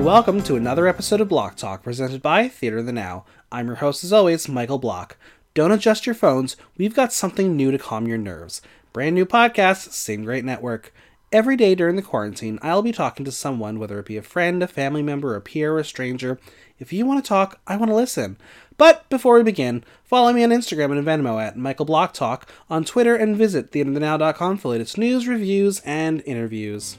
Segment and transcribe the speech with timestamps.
[0.00, 3.26] And welcome to another episode of Block Talk presented by Theater of the Now.
[3.52, 5.18] I'm your host as always, Michael Block.
[5.52, 8.62] Don't adjust your phones, we've got something new to calm your nerves.
[8.94, 10.94] Brand new podcast, same great network.
[11.32, 14.62] Every day during the quarantine, I'll be talking to someone, whether it be a friend,
[14.62, 16.40] a family member, a peer, or a stranger.
[16.78, 18.38] If you want to talk, I want to listen.
[18.78, 22.86] But before we begin, follow me on Instagram and Venmo at Michael Block Talk, on
[22.86, 26.96] Twitter, and visit theaterthenow.com for latest news, reviews, and interviews.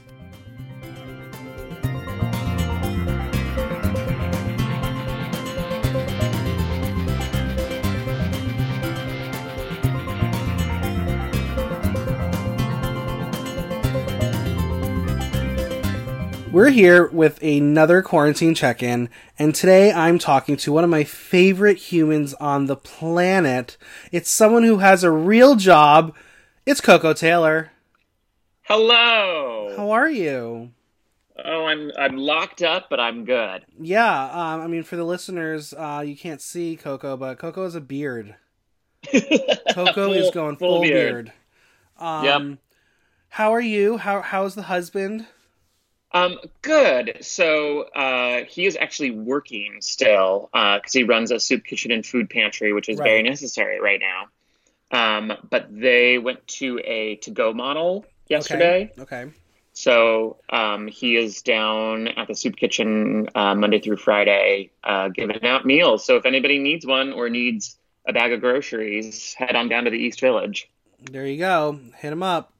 [16.52, 21.02] We're here with another quarantine check in, and today I'm talking to one of my
[21.02, 23.78] favorite humans on the planet.
[24.12, 26.14] It's someone who has a real job.
[26.66, 27.70] It's Coco Taylor.
[28.64, 29.72] Hello.
[29.76, 30.72] How are you?
[31.42, 33.64] Oh, I'm I'm locked up, but I'm good.
[33.80, 37.74] Yeah, um, I mean, for the listeners, uh, you can't see Coco, but Coco has
[37.74, 38.36] a beard.
[39.74, 41.26] Coco is going full, full beard.
[41.26, 41.32] beard.
[41.98, 42.58] Um, Yep.
[43.30, 43.96] How are you?
[43.96, 45.26] How How's the husband?
[46.14, 47.18] Um, good.
[47.22, 52.28] So uh, he is actually working still because he runs a soup kitchen and food
[52.28, 54.28] pantry, which is very necessary right now.
[54.90, 59.30] Um, but they went to a to-go model yesterday, Okay.
[59.72, 65.42] so um, he is down at the soup kitchen uh, Monday through Friday, uh, giving
[65.46, 66.04] out meals.
[66.04, 69.90] So if anybody needs one or needs a bag of groceries, head on down to
[69.90, 70.68] the East Village.
[71.10, 71.80] There you go.
[71.96, 72.51] Hit him up.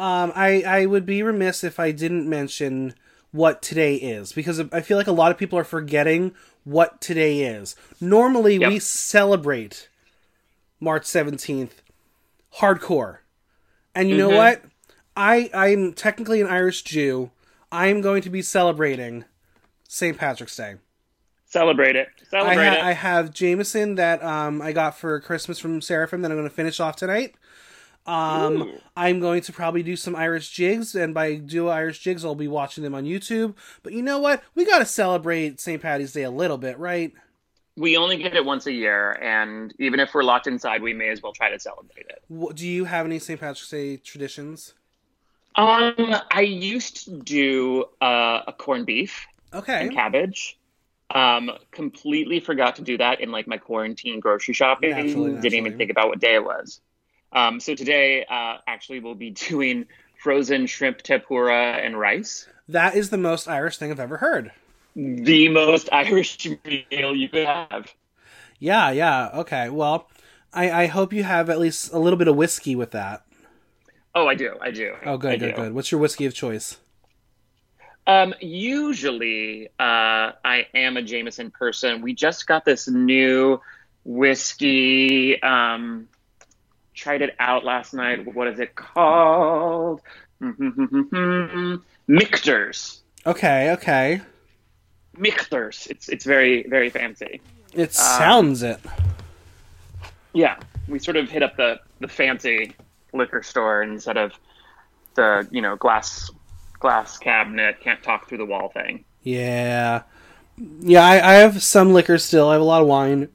[0.00, 2.94] Um, I I would be remiss if I didn't mention
[3.32, 6.34] what today is because I feel like a lot of people are forgetting
[6.64, 7.76] what today is.
[8.00, 9.88] Normally we celebrate
[10.80, 11.82] March 17th
[12.56, 13.18] hardcore.
[13.94, 14.36] And you know Mhm.
[14.36, 14.62] what?
[15.16, 17.30] I I'm technically an Irish Jew.
[17.70, 19.24] I'm going to be celebrating
[19.86, 20.16] St.
[20.16, 20.76] Patrick's Day.
[21.46, 22.08] Celebrate it.
[22.68, 22.82] I, ha- it.
[22.84, 26.54] I have Jameson that um, I got for Christmas from Seraphim that I'm going to
[26.54, 27.34] finish off tonight.
[28.10, 28.80] Um, Ooh.
[28.96, 32.48] I'm going to probably do some Irish jigs, and by do Irish jigs, I'll be
[32.48, 33.54] watching them on YouTube.
[33.84, 34.42] But you know what?
[34.56, 35.80] We got to celebrate St.
[35.80, 37.12] Patty's Day a little bit, right?
[37.76, 41.08] We only get it once a year, and even if we're locked inside, we may
[41.10, 42.56] as well try to celebrate it.
[42.56, 43.38] Do you have any St.
[43.38, 44.74] Patrick's Day traditions?
[45.54, 45.94] Um,
[46.32, 49.82] I used to do uh, a corned beef Okay.
[49.82, 50.58] and cabbage.
[51.14, 54.90] Um, completely forgot to do that in like my quarantine grocery shopping.
[54.90, 56.80] Naturally, Didn't even think about what day it was.
[57.32, 59.86] Um, so today, uh, actually, we'll be doing
[60.22, 62.46] frozen shrimp tempura and rice.
[62.68, 64.52] That is the most Irish thing I've ever heard.
[64.94, 67.92] The most Irish meal you could have.
[68.58, 69.30] Yeah, yeah.
[69.34, 69.70] Okay.
[69.70, 70.08] Well,
[70.52, 73.24] I, I hope you have at least a little bit of whiskey with that.
[74.14, 74.56] Oh, I do.
[74.60, 74.94] I do.
[75.06, 75.62] Oh, good, I good, do.
[75.62, 75.72] good.
[75.72, 76.76] What's your whiskey of choice?
[78.06, 82.02] Um, usually, uh, I am a Jameson person.
[82.02, 83.60] We just got this new
[84.04, 85.40] whiskey.
[85.40, 86.08] Um,
[87.00, 88.34] tried it out last night.
[88.34, 90.02] What is it called?
[92.06, 93.00] Michter's.
[93.26, 94.20] Okay, okay.
[95.16, 95.86] Michter's.
[95.90, 97.40] It's it's very very fancy.
[97.72, 98.80] It um, sounds it.
[100.32, 102.74] Yeah, we sort of hit up the the fancy
[103.12, 104.32] liquor store instead of
[105.14, 106.30] the you know glass
[106.78, 109.04] glass cabinet can't talk through the wall thing.
[109.22, 110.02] Yeah,
[110.80, 111.04] yeah.
[111.04, 112.48] I, I have some liquor still.
[112.48, 113.28] I have a lot of wine.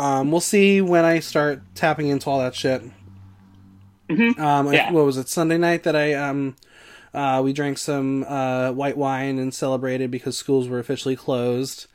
[0.00, 2.82] Um, we'll see when I start tapping into all that shit.
[4.08, 4.38] Mhm.
[4.38, 5.28] Um, I- what was it?
[5.28, 6.56] Sunday night that I um,
[7.12, 11.86] uh, we drank some uh, white wine and celebrated because schools were officially closed.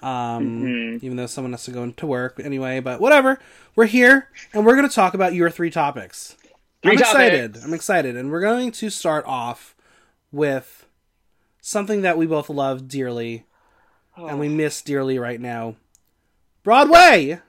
[0.00, 1.04] Um, Mhm.
[1.04, 2.80] even though someone has to go into work anyway.
[2.80, 3.38] But whatever.
[3.76, 6.36] We're here and we're going to talk about your three topics.
[6.82, 7.58] Three I'm excited.
[7.62, 9.76] I'm excited, and we're going to start off
[10.32, 10.86] with
[11.60, 13.44] something that we both love dearly
[14.16, 15.76] and we miss dearly right now.
[16.62, 17.40] Broadway.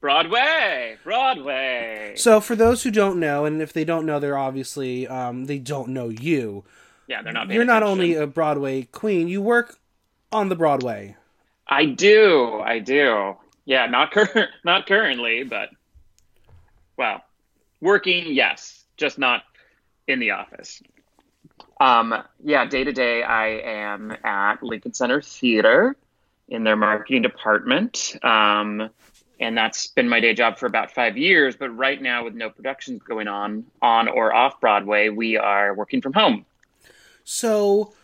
[0.00, 2.14] Broadway, Broadway.
[2.16, 5.58] So, for those who don't know, and if they don't know, they're obviously um, they
[5.58, 6.64] don't know you.
[7.06, 7.50] yeah, they're not.
[7.50, 7.92] You're not attention.
[7.92, 9.76] only a Broadway queen; you work
[10.32, 11.16] on the Broadway.
[11.66, 12.60] I do.
[12.64, 13.36] I do.
[13.66, 15.68] Yeah, not cur- not currently, but
[16.96, 17.22] well,
[17.80, 18.32] working.
[18.32, 19.42] Yes, just not
[20.08, 20.82] in the office.
[21.78, 25.96] Um, yeah, day to day, I am at Lincoln Center Theater
[26.50, 28.16] in their marketing department.
[28.22, 28.90] Um,
[29.38, 31.56] and that's been my day job for about five years.
[31.56, 36.02] But right now, with no productions going on on or off Broadway, we are working
[36.02, 36.44] from home.
[37.24, 37.94] So,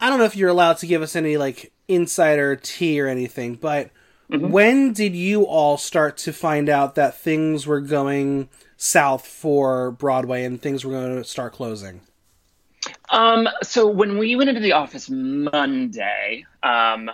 [0.00, 3.54] I don't know if you're allowed to give us any like insider tea or anything,
[3.54, 3.90] but
[4.30, 4.50] Mhm.
[4.50, 10.44] when did you all start to find out that things were going south for Broadway
[10.44, 12.00] and things were going to start closing?
[13.10, 17.10] Um, so when we went into the office Monday, um,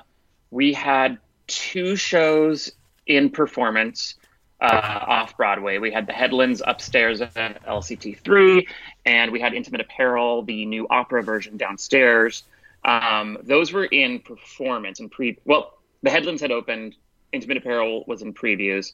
[0.50, 2.72] we had two shows
[3.06, 4.14] in performance
[4.60, 5.78] uh, off Broadway.
[5.78, 8.66] We had the Headlands upstairs at LCT3,
[9.06, 12.44] and we had Intimate Apparel, the new opera version downstairs.
[12.84, 15.38] Um, those were in performance and pre.
[15.44, 16.96] Well, the Headlands had opened.
[17.32, 18.92] Intimate Apparel was in previews,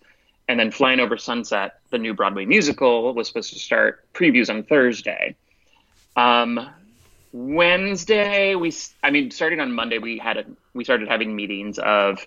[0.48, 4.62] and then Flying Over Sunset, the new Broadway musical, was supposed to start previews on
[4.62, 5.36] Thursday.
[6.16, 6.68] Um,
[7.36, 8.72] Wednesday, we,
[9.02, 12.26] I mean, starting on Monday, we had a, we started having meetings of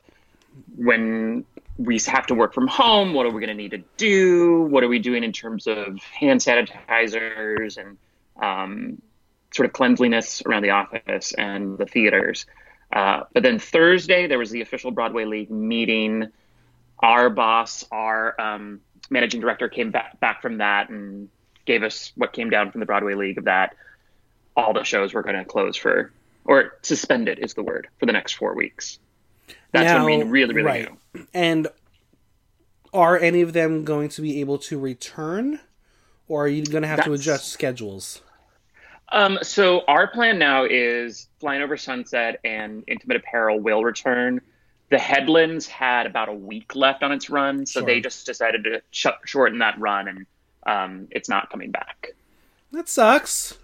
[0.76, 1.46] when
[1.80, 3.16] we have to work from home.
[3.16, 4.62] What are we going to need to do?
[4.70, 7.98] What are we doing in terms of hand sanitizers and
[8.40, 9.02] um,
[9.52, 12.46] sort of cleanliness around the office and the theaters?
[12.94, 16.28] Uh, but then Thursday, there was the official Broadway League meeting.
[17.00, 21.30] Our boss, our um, managing director, came back, back from that and
[21.66, 23.76] gave us what came down from the Broadway League of that
[24.60, 26.12] all the shows were going to close for,
[26.46, 29.00] or suspended is the word, for the next four weeks.
[29.72, 30.90] That's Now, when we really, really right.
[31.14, 31.28] knew.
[31.34, 31.68] And
[32.94, 35.60] are any of them going to be able to return,
[36.28, 38.22] or are you going to have to adjust schedules?
[39.12, 44.42] Um, so our plan now is Flying Over Sunset and Intimate Apparel will return.
[44.90, 47.88] The Headlands had about a week left on its run, so Sure.
[47.88, 50.26] they just decided to sh- shorten that run, and
[50.66, 52.10] um, it's not coming back.
[52.72, 53.58] That sucks.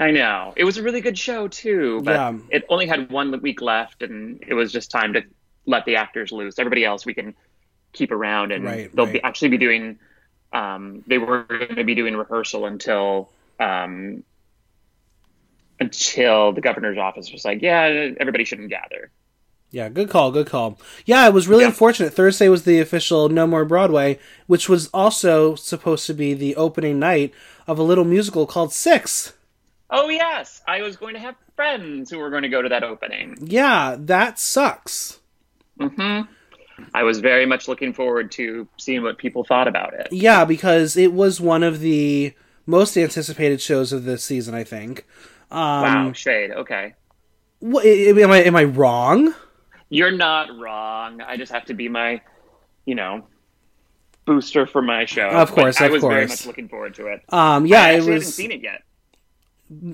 [0.00, 2.38] I know it was a really good show too, but Yeah.
[2.48, 5.22] it only had one week left, and it was just time to
[5.66, 6.58] let the actors loose.
[6.58, 7.34] Everybody else we can
[7.92, 9.12] keep around, and Right, they'll right.
[9.14, 9.98] be actually be doing.
[10.52, 13.30] Um, they were going to be doing rehearsal until
[13.60, 14.24] um,
[15.78, 19.10] until the governor's office was like, yeah, everybody shouldn't gather.
[19.70, 20.78] Yeah, good call, good call.
[21.06, 21.68] Yeah, it was really Yeah.
[21.68, 22.12] unfortunate.
[22.12, 26.98] Thursday was the official No More Broadway, which was also supposed to be the opening
[26.98, 27.32] night
[27.68, 29.34] of a little musical called Six.
[29.90, 32.84] Oh yes, I was going to have friends who were going to go to that
[32.84, 33.36] opening.
[33.40, 35.18] Yeah, that sucks.
[35.78, 36.20] hmm
[36.94, 40.08] I was very much looking forward to seeing what people thought about it.
[40.10, 42.34] Yeah, because it was one of the
[42.66, 45.06] most anticipated shows of this season, I think.
[45.50, 46.50] Um, wow, shade.
[46.52, 46.94] Okay.
[47.60, 49.34] wha- am I am I wrong?
[49.88, 51.20] You're not wrong.
[51.20, 52.22] I just have to be my,
[52.86, 53.26] you know,
[54.26, 55.28] booster for my show.
[55.28, 57.22] Of But course, I of was very much looking forward to it.
[57.30, 58.24] Um, yeah, I it actually was.
[58.24, 58.82] haven't seen it yet.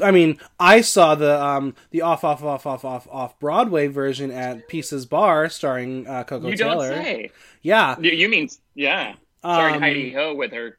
[0.03, 4.31] I mean, I saw the um the off off off off off off Broadway version
[4.31, 6.89] at Pieces Bar, starring uh, Coco You Taylor.
[6.89, 7.31] don't say.
[7.63, 9.15] Yeah, You, you mean yeah?
[9.41, 10.79] Starring Um, Heidi Ho with her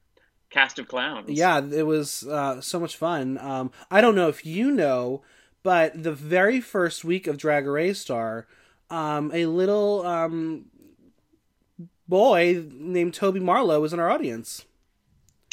[0.49, 1.29] cast of clowns.
[1.29, 3.37] Yeah, it was uh, so much fun.
[3.37, 5.21] Um, I don't know if you know,
[5.63, 8.47] but the very first week of Drag Race Star,
[8.89, 10.65] um, a little um,
[12.07, 14.65] boy named Toby Marlow was in our audience,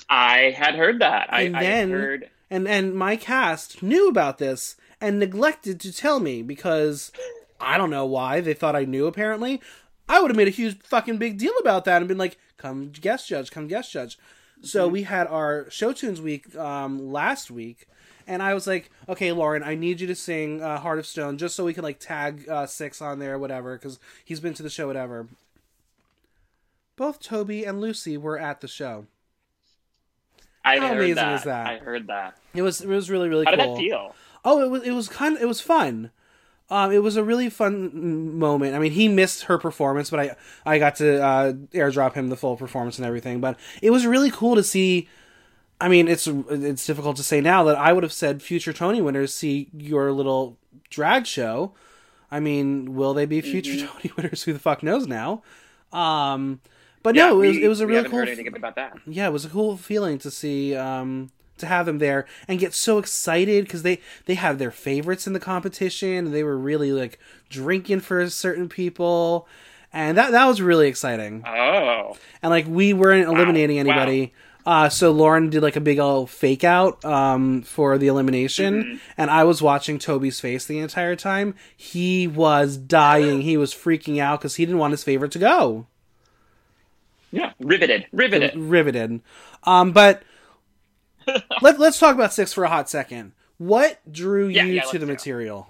[0.08, 1.32] I had heard that.
[1.32, 2.30] I, And I then- had heard.
[2.54, 7.10] And and my cast knew about this and neglected to tell me because
[7.60, 9.06] I don't know why they thought I knew.
[9.06, 9.60] Apparently,
[10.08, 12.90] I would have made a huge fucking big deal about that and been like, "Come
[12.90, 14.18] guest judge, come guest judge."
[14.62, 17.88] So we had our show tunes week um, last week,
[18.26, 21.38] and I was like, "Okay, Lauren, I need you to sing uh, Heart of Stone
[21.38, 24.62] just so we can like tag uh, Six on there, whatever, because he's been to
[24.62, 25.26] the show, whatever."
[26.96, 29.06] Both Toby and Lucy were at the show.
[30.64, 31.34] I How heard amazing that.
[31.34, 31.66] is that?
[31.66, 32.36] I heard that.
[32.54, 33.74] It was it was really really How did cool.
[33.74, 34.14] that feel?
[34.44, 36.10] Oh, it was it was kind of, it was fun.
[36.70, 38.74] Um, it was a really fun moment.
[38.74, 42.36] I mean, he missed her performance, but I I got to uh, airdrop him the
[42.36, 43.40] full performance and everything.
[43.40, 45.08] But it was really cool to see.
[45.80, 49.02] I mean, it's it's difficult to say now that I would have said future Tony
[49.02, 50.56] winners see your little
[50.88, 51.74] drag show.
[52.30, 53.86] I mean, will they be future Mm-hmm.
[54.00, 54.44] Tony winners?
[54.44, 55.42] Who the fuck knows now?
[55.92, 56.60] Um,
[57.04, 58.18] but no, it was, we- it was a really cool.
[58.18, 58.98] heard anything about that.
[59.06, 62.74] yeah, it was a cool feeling to see um to have them there and get
[62.74, 66.90] so excited because they they have their favorites in the competition and they were really
[66.90, 69.46] like drinking for certain people
[69.92, 73.80] and that that was really exciting Oh, and like we weren't eliminating Wow.
[73.92, 74.32] anybody
[74.66, 78.96] uh so lauren did like a big old fake out um for the elimination Mm-hmm.
[79.16, 84.18] and i was watching toby's face the entire time he was dying he was freaking
[84.18, 85.86] out because he didn't want his favorite to go
[87.34, 88.54] yeah, riveted, riveted.
[88.54, 89.20] riveted.
[89.64, 90.22] Um, but
[91.62, 93.32] let, let's talk about six for a hot second.
[93.58, 95.68] What drew you Yeah, yeah, to the material?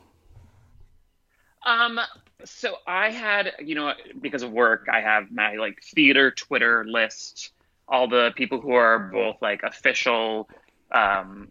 [1.65, 1.99] Um,
[2.45, 7.53] so I had, you know, because of work, I have my like theater Twitter list,
[7.89, 10.49] all the people who are both like official
[10.93, 11.49] um,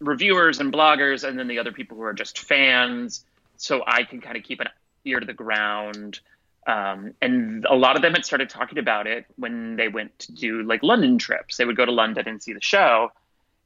[0.00, 3.24] reviewers and bloggers, and then the other people who are just fans.
[3.56, 4.68] So I can kind of keep an
[5.04, 6.20] ear to the ground.
[6.66, 10.32] Um, and a lot of them had started talking about it when they went to
[10.32, 11.56] do like London trips.
[11.56, 13.12] They would go to London and see the show.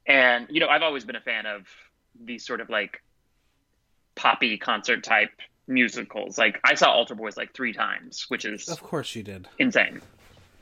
[0.05, 1.67] And, you know, I've always been a fan of
[2.23, 3.01] these sort of like
[4.15, 5.31] poppy concert type
[5.67, 6.37] musicals.
[6.37, 9.47] Like I saw Altar Boyz like three times, which is Of course you did.
[9.57, 10.01] insane.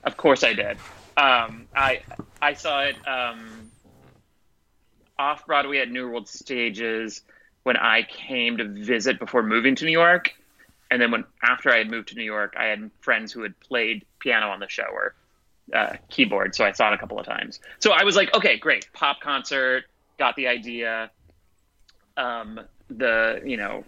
[0.03, 0.77] Of course I did.
[1.17, 2.01] Um, I
[2.41, 3.69] I saw it um,
[5.17, 7.21] off Broadway at New World Stages
[7.63, 10.33] when I came to visit before moving to New York,
[10.91, 13.59] and then when after I had moved to New York, I had friends who had
[13.59, 15.15] played piano on the show or
[15.73, 17.59] uh, keyboard, so I saw it a couple of times.
[17.79, 19.85] So I was like, okay, great, pop concert,
[20.17, 21.11] got the idea.
[22.17, 23.83] Um, the you know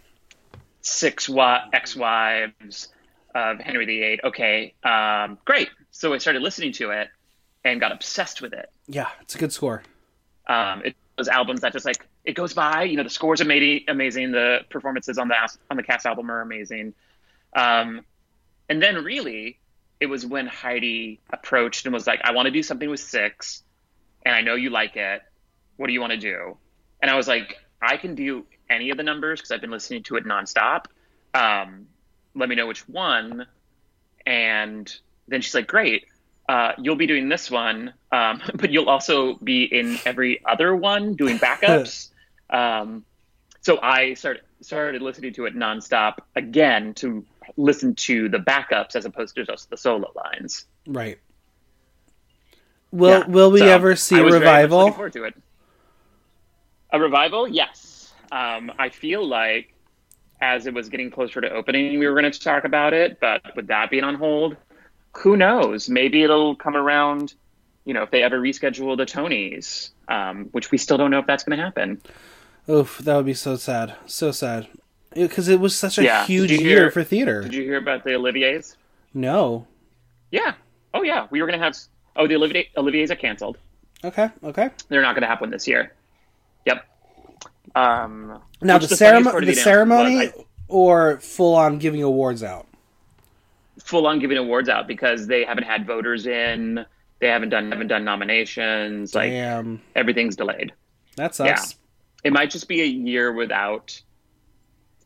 [0.82, 2.90] six wa- ex-wives
[3.34, 4.22] of Henry VIII.
[4.24, 5.70] Okay, um, great.
[5.92, 7.10] So I started listening to it
[7.64, 8.70] and got obsessed with it.
[8.88, 9.84] Yeah, it's a good score.
[10.48, 12.84] Um, it was albums that just like it goes by.
[12.84, 14.32] You know, the scores are amazing.
[14.32, 15.36] The performances on the
[15.70, 16.94] on the cast album are amazing.
[17.56, 18.06] Um,
[18.70, 19.60] and then really,
[20.00, 23.64] it was when Heidi approached and was like, "I want to do something with six,
[24.26, 25.22] and I know you like it.
[25.78, 26.58] What do you want to do?"
[27.02, 30.04] And I was like, "I can do any of the numbers because I've been listening
[30.04, 30.86] to it nonstop.
[31.34, 31.88] Um,
[32.36, 33.48] let me know which one."
[34.26, 34.94] And
[35.28, 36.06] then she's like, "Great."
[36.48, 41.14] Uh, you'll be doing this one, um, but you'll also be in every other one
[41.16, 42.10] doing backups.
[42.52, 43.06] um,
[43.62, 47.26] so I started started listening to it nonstop again to
[47.58, 50.66] listen to the backups as opposed to just the solo lines.
[50.88, 51.18] Right.
[52.92, 53.28] Will Yeah.
[53.28, 54.80] Will we So, ever see a was very much revival?
[54.80, 55.36] looking forward to it.
[56.92, 58.14] A revival, yes.
[58.32, 59.74] Um, I feel like
[60.42, 63.42] as it was getting closer to opening, we were going to talk about it, but
[63.56, 64.58] with that being on hold,
[65.18, 65.88] who knows?
[65.90, 67.34] Maybe it'll come around.
[67.86, 71.28] You know, if they ever reschedule the Tonys, um, which we still don't know if
[71.28, 72.02] that's going to happen.
[72.70, 73.96] Oof, that would be so sad.
[74.06, 74.68] So sad.
[75.14, 76.26] Because it was such a Yeah.
[76.26, 77.42] huge you year for theater.
[77.42, 78.78] Did you hear about the Olivier's?
[79.14, 79.68] No.
[80.32, 80.54] Yeah.
[80.94, 81.76] Oh yeah, we were going to have.
[82.16, 83.58] Oh, the Olivier, Olivier's are canceled.
[84.04, 84.30] Okay.
[84.44, 84.70] Okay.
[84.90, 85.94] They're not going to happen this year.
[86.66, 86.86] Yep.
[87.76, 90.34] Um, Now the, funniest ceremony, the ceremony, I-
[90.68, 92.68] or full on giving awards out.
[93.84, 96.86] full on giving awards out because they haven't had voters in,
[97.20, 100.72] they haven't done haven't done nominations, like Damn, everything's delayed.
[101.16, 101.76] that sucks.
[102.24, 104.00] It might just be a year without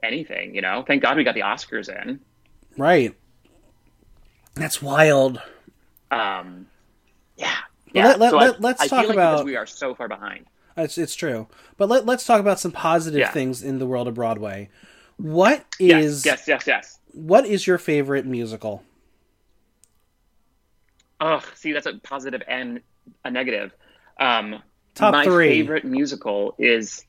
[0.03, 0.84] anything, you know.
[0.86, 2.19] Thank God we got the Oscars in.
[2.77, 3.15] Right.
[4.55, 5.41] That's wild.
[6.12, 6.67] Um,
[7.38, 7.55] yeah.
[7.93, 8.07] Yeah.
[8.07, 10.07] let- let- so I- let- let's I feel talk like about- we are so far
[10.07, 10.45] behind.
[10.77, 11.48] It's it's true.
[11.77, 13.31] But let let's talk about some positive Yeah.
[13.31, 14.69] things in the world of Broadway.
[15.15, 17.00] What Yes, yes, yes, yes.
[17.13, 18.84] what is your favorite musical?
[21.22, 22.81] Oh, see, that's a positive and
[23.24, 23.72] a negative.
[24.19, 24.62] Um,
[24.96, 25.50] Top my three.
[25.50, 27.06] favorite musical is,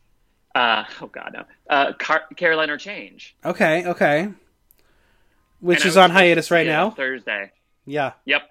[0.55, 3.35] uh, oh God, no, uh, Car- Caroline or Change.
[3.45, 4.29] Okay, okay.
[5.61, 6.91] Which And is on hiatus right now.
[6.91, 7.51] Thursday.
[7.87, 8.13] Yeah.
[8.27, 8.43] Yep.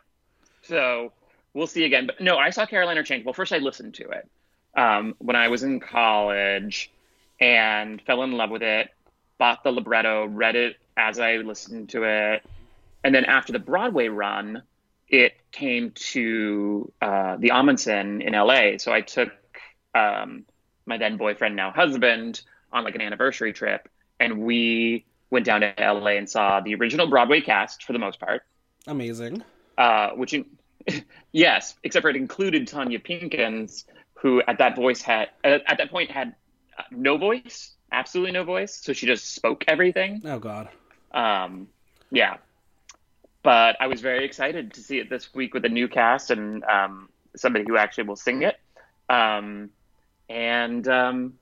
[0.63, 1.12] So
[1.54, 2.08] we'll see again.
[2.08, 3.25] But no, I saw Caroline or Change.
[3.25, 4.27] Well, first I listened to it
[4.75, 6.92] um, when I was in college
[7.39, 8.89] and fell in love with it.
[9.38, 12.44] Bought the libretto, read it as I listened to it,
[13.04, 14.63] and then after the Broadway run,
[15.07, 18.77] it came to uh, the Ahmanson in LA.
[18.77, 19.31] So I took
[19.93, 20.45] um,
[20.85, 23.88] my then boyfriend, now husband, on like an anniversary trip,
[24.19, 28.19] and we went down to LA and saw the original Broadway cast for the most
[28.19, 28.43] part
[28.88, 29.43] Amazing.
[29.77, 30.45] uh, which in,
[31.31, 35.89] yes, except for it included Tonya Pinkins, who at that voice had uh, at that
[35.89, 36.35] point had
[36.77, 40.21] uh, no voice, absolutely no voice, so she just spoke everything.
[40.25, 40.69] Oh God.
[41.12, 41.67] Um,
[42.12, 42.38] yeah,
[43.46, 46.64] but I was very excited to see it this week with a new cast and
[46.66, 48.56] um, somebody who actually will sing it.
[49.08, 49.70] Um,
[50.28, 51.36] and um,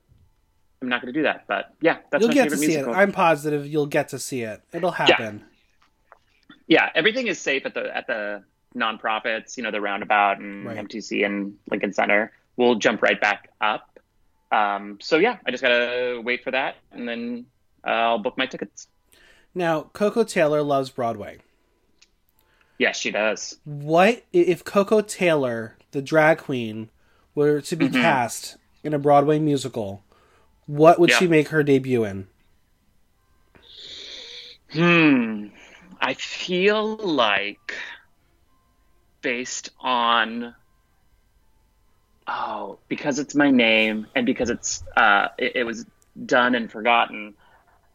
[0.81, 2.67] I'm not going to do that, but yeah, that's you'll my get to favorite see
[2.67, 2.93] musical.
[2.93, 2.97] it.
[2.97, 4.61] I'm positive you'll get to see it.
[4.73, 5.45] It'll happen.
[6.67, 8.43] yeah, everything is safe at the at the
[8.75, 10.77] nonprofits, you know, the Roundabout and Right.
[10.77, 12.33] MTC and Lincoln Center.
[12.57, 13.97] We'll jump right back up.
[14.51, 17.45] Um, so yeah, I just gotta wait for that, and then
[17.87, 18.87] uh, I'll book my tickets.
[19.55, 21.37] Now, Coco Taylor loves Broadway.
[22.77, 23.57] Yes, she does.
[23.63, 26.89] What if Coco Taylor, the drag queen,
[27.35, 27.93] were to be Mhm.
[28.01, 30.03] cast in a Broadway musical?
[30.65, 31.19] What would Yeah.
[31.19, 32.27] she make her debut in?
[34.71, 35.47] Hmm.
[36.01, 37.75] I feel like
[39.21, 40.53] based on
[42.27, 45.85] oh, because it's my name and because it's uh it, it was
[46.25, 47.35] done and forgotten.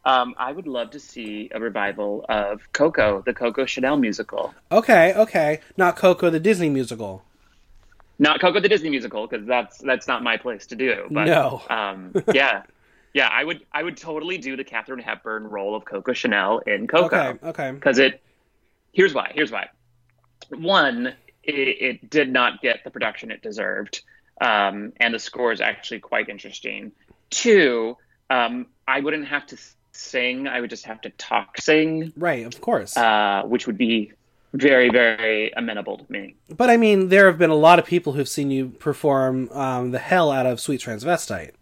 [0.09, 4.55] Um, I would love to see a revival of Coco, the Coco Chanel musical.
[4.73, 5.61] Okay, okay.
[5.77, 7.23] Not Coco the Disney musical.
[8.19, 11.07] Not Coco the Disney musical because that's that's not my place to do.
[11.11, 11.61] But No.
[11.69, 12.63] um, yeah,
[13.13, 16.87] yeah, I would I would totally do the Katharine Hepburn role of Coco Chanel in
[16.87, 17.05] Coco.
[17.05, 17.71] Okay, okay.
[17.73, 18.23] because it
[18.95, 19.69] here's why here's why
[20.49, 21.09] one
[21.43, 24.01] it, it did not get the production it deserved
[24.41, 26.93] um, and the score is actually quite interesting
[27.31, 27.97] Two,
[28.31, 29.59] um, I wouldn't have to
[29.99, 30.47] sing.
[30.49, 32.97] I would just have to talk sing, Right, of course.
[32.97, 34.13] uh, which would be
[34.55, 36.35] very, very amenable to me.
[36.49, 39.91] but I mean, there have been a lot of people who've seen you perform um,
[39.91, 41.53] the hell out of Sweet Transvestite.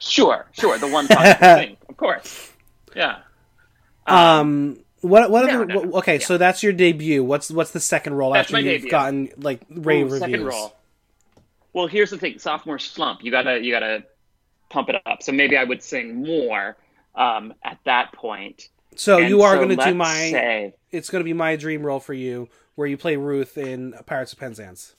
[0.00, 0.78] Sure, sure.
[0.78, 2.52] The one talking sing, of course.
[2.96, 3.18] Yeah.
[4.06, 5.66] Um, what what no, other?
[5.66, 5.92] no.
[5.98, 6.26] okay, Yeah.
[6.26, 7.22] so that's your debut.
[7.22, 8.90] What's what's the second role That's after you've debut.
[8.90, 10.20] gotten like rave Ooh, reviews?
[10.20, 10.74] second role.
[11.72, 13.22] Well, here's the thing: sophomore slump.
[13.22, 14.04] You gotta, you gotta
[14.70, 15.22] pump it up.
[15.22, 16.76] So maybe I would sing more
[17.18, 18.68] um, at that point.
[18.96, 20.30] So And you are so going to do my.
[20.30, 23.92] say- It's going to be my dream role for you, where you play Ruth in
[24.06, 24.94] Pirates of Penzance.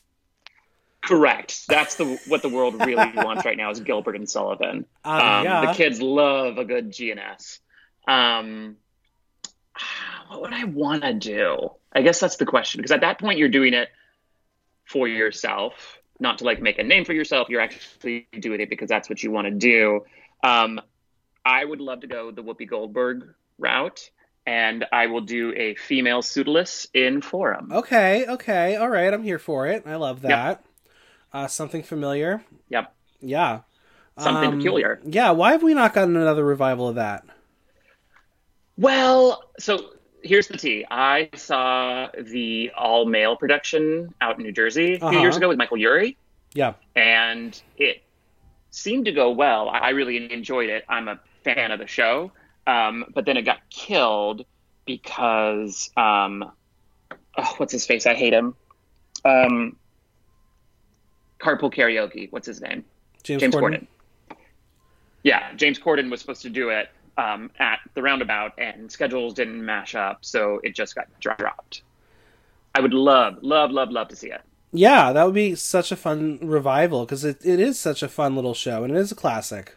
[1.01, 1.65] Correct.
[1.67, 4.85] That's the what the world really wants right now is Gilbert and Sullivan.
[5.03, 5.65] Uh, Um, yeah.
[5.67, 7.59] The kids love a good GNS.
[8.07, 8.75] Um,
[10.27, 11.69] what would I want to do?
[11.93, 13.89] I guess that's the question because at that point you're doing it
[14.85, 17.47] for yourself, not to like make a name for yourself.
[17.49, 20.01] You're actually doing it because that's what you want to do.
[20.43, 20.81] Um,
[21.45, 24.09] I would love to go the Whoopi Goldberg route,
[24.45, 27.71] and I will do a female pseudolus in Forum.
[27.71, 29.13] Okay, okay, all right.
[29.13, 29.83] I'm here for it.
[29.85, 30.63] I love that.
[31.33, 32.43] Uh, something familiar.
[32.69, 33.61] Yep, Yeah.
[34.17, 34.99] something Um, peculiar.
[35.05, 35.31] Yeah.
[35.31, 37.23] Why have we not gotten another revival of that?
[38.77, 39.91] Well, so
[40.23, 40.85] here's the tea.
[40.89, 45.19] I saw the all male production out in New Jersey a few Uh-huh.
[45.19, 46.17] years ago with Michael Urie,
[46.53, 46.73] Yeah.
[46.95, 48.01] and it
[48.71, 49.69] seemed to go well.
[49.69, 50.85] I really enjoyed it.
[50.89, 52.31] I'm a fan of the show,
[52.67, 54.45] um, but then it got killed
[54.85, 56.51] because um,
[57.37, 58.05] oh, what's his face?
[58.05, 58.55] I hate him.
[59.25, 59.75] Um,
[61.39, 62.31] Carpool Karaoke.
[62.31, 62.83] What's his name?
[63.23, 63.61] James, James Corden.
[63.61, 64.37] Corden.
[65.23, 69.63] Yeah, James Corden was supposed to do it um, at the roundabout, and schedules didn't
[69.63, 71.81] mash up, so it just got dropped.
[72.73, 74.41] I would love, love, love, love to see it.
[74.71, 78.35] Yeah, that would be such a fun revival because it, it is such a fun
[78.35, 79.75] little show and it is a classic.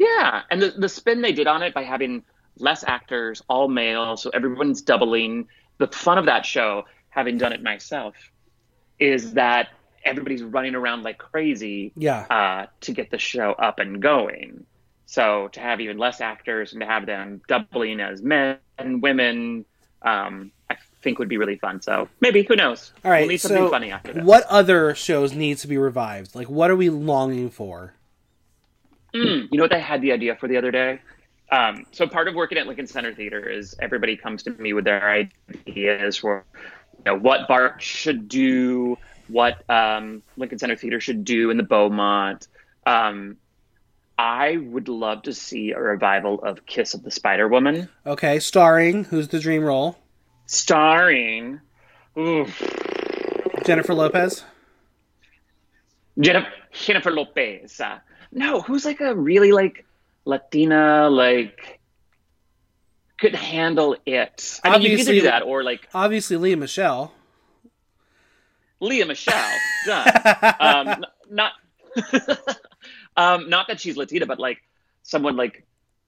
[0.00, 2.24] Yeah, and the the spin they did on it by having
[2.58, 5.46] less actors, all male, so everyone's doubling.
[5.76, 8.14] The fun of that show, having done it myself,
[8.98, 9.68] is that
[10.02, 12.20] everybody's running around like crazy Yeah.
[12.30, 14.64] uh, to get the show up and going.
[15.04, 19.66] So to have even less actors and to have them doubling as men and women,
[20.00, 21.82] um, I think would be really fun.
[21.82, 22.92] So maybe who knows?
[23.04, 23.20] All right.
[23.20, 26.34] we'll need something so, funny after what other shows need to be revived?
[26.34, 27.92] Like, what are we longing for?
[29.14, 31.00] Mm, you know what I had the idea for the other day?
[31.50, 34.84] Um, so part of working at Lincoln Center Theater is everybody comes to me with
[34.84, 35.08] their
[35.66, 36.44] ideas for
[36.98, 38.96] you know, what Bart should do,
[39.26, 42.46] what um, Lincoln Center Theater should do in the Beaumont.
[42.86, 43.36] Um,
[44.16, 49.04] I would love to see a revival of Kiss of the Spider Woman, Okay, starring
[49.04, 49.96] who's the dream role?
[50.46, 51.60] starring
[52.18, 52.46] ooh,
[53.64, 54.44] Jennifer Lopez.
[56.18, 57.80] Jennifer, Jennifer Lopez.
[58.32, 59.84] No, who's like a really like
[60.24, 61.80] Latina like
[63.18, 64.60] could handle it.
[64.64, 67.12] I mean, you can Obviously- either do that or like Obviously, Lea Michele.
[68.80, 69.34] Lea Michele.
[69.86, 70.06] Done.
[70.60, 71.52] um, not
[73.16, 74.58] um, not that she's Latina, but like
[75.02, 75.64] someone like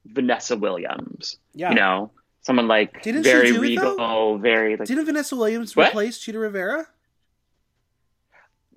[0.06, 1.36] Vanessa Williams.
[1.54, 1.70] Yeah.
[1.70, 2.10] You know,
[2.42, 4.86] someone like Didn't very do it, very like.
[4.88, 5.88] Didn't Vanessa Williams What?
[5.90, 6.86] replace Chita Rivera?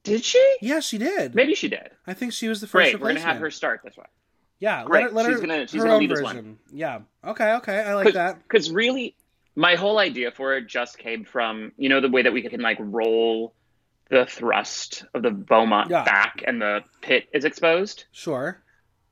[0.06, 0.56] Did she?
[0.62, 1.36] Yeah, she did.
[1.36, 1.90] Maybe she did.
[2.08, 3.02] I think she was the first Great.
[3.02, 4.06] We're gonna have her start this way.
[4.60, 5.12] Yeah, Great.
[5.12, 6.36] let her, let She's her gonna- she's her gonna own lead this version.
[6.46, 6.58] one.
[6.72, 7.00] Yeah.
[7.26, 7.54] Okay.
[7.56, 7.80] Okay.
[7.80, 8.42] I like that.
[8.44, 9.16] because really
[9.56, 12.62] my whole idea for it just came from you know the way that we can
[12.62, 13.54] like roll
[14.10, 16.04] the thrust of the beaumont Yeah.
[16.04, 18.62] back and the pit is exposed Sure.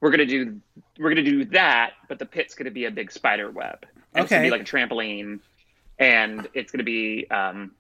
[0.02, 0.60] we're gonna do
[1.00, 4.30] we're gonna do that but the pit's gonna be a big spider web and it's
[4.30, 5.40] gonna be like a trampoline
[5.98, 7.72] and it's gonna be um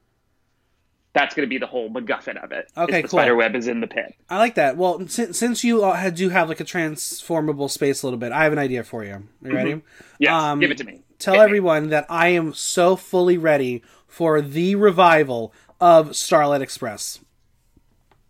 [1.13, 2.71] that's gonna be the whole MacGuffin of it.
[2.75, 3.19] Okay, the cool.
[3.19, 4.15] spider web is in the pit.
[4.29, 4.77] I like that.
[4.77, 8.43] Well, since, since you had, do have like a transformable space a little bit, I
[8.43, 9.13] have an idea for you.
[9.13, 9.81] Are you ready?
[10.19, 11.01] Yes, Um, give it to me.
[11.19, 11.45] Tell Hit me.
[11.45, 17.19] everyone that I am so fully ready for the revival of Starlight Express.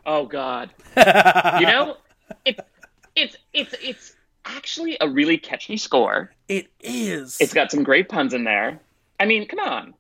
[0.06, 0.70] Oh God.
[0.98, 1.98] you know,
[2.46, 2.60] it,
[3.16, 4.16] it's it's it's
[4.46, 6.32] actually a really catchy score.
[6.50, 7.38] It is.
[7.40, 8.82] It's got some great puns in there.
[9.20, 9.94] I mean, come on,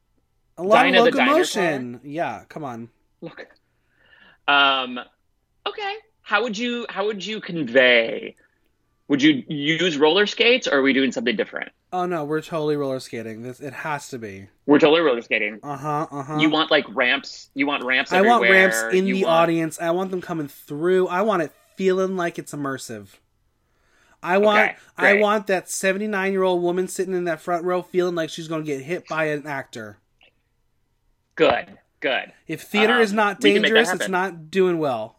[0.57, 1.99] a lot Dinah of locomotion.
[2.03, 2.89] Yeah, come on.
[3.21, 3.47] look.
[4.47, 4.99] Um,
[5.67, 5.93] okay.
[6.21, 8.35] How would you how would you convey?
[9.09, 11.71] Would you use roller skates, or are we doing something different?
[11.91, 13.41] Oh no, we're totally roller skating.
[13.43, 14.47] This it has to be.
[14.65, 15.59] We're totally roller skating.
[15.61, 16.07] Uh huh.
[16.09, 16.37] Uh huh.
[16.37, 17.49] You want like ramps?
[17.53, 18.13] You want ramps?
[18.13, 18.69] I want everywhere.
[18.69, 19.79] ramps in You the want- audience.
[19.81, 21.07] I want them coming through.
[21.09, 23.07] I want it feeling like it's immersive.
[24.21, 25.21] I want Okay, I great.
[25.21, 28.81] want that 79-year-old woman sitting in that front row feeling like she's going to get
[28.81, 29.97] hit by an actor.
[31.35, 32.31] Good, good.
[32.47, 35.17] If theater Um, is not we can make that dangerous, it's not doing well.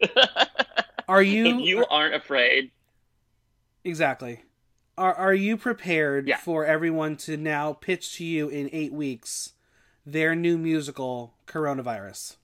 [1.08, 2.70] Are you if you aren't afraid,
[3.84, 4.42] exactly?
[4.98, 6.36] Are are you prepared Yeah.
[6.36, 9.54] for everyone to now pitch to you in eight weeks
[10.04, 12.36] their new musical Coronavirus?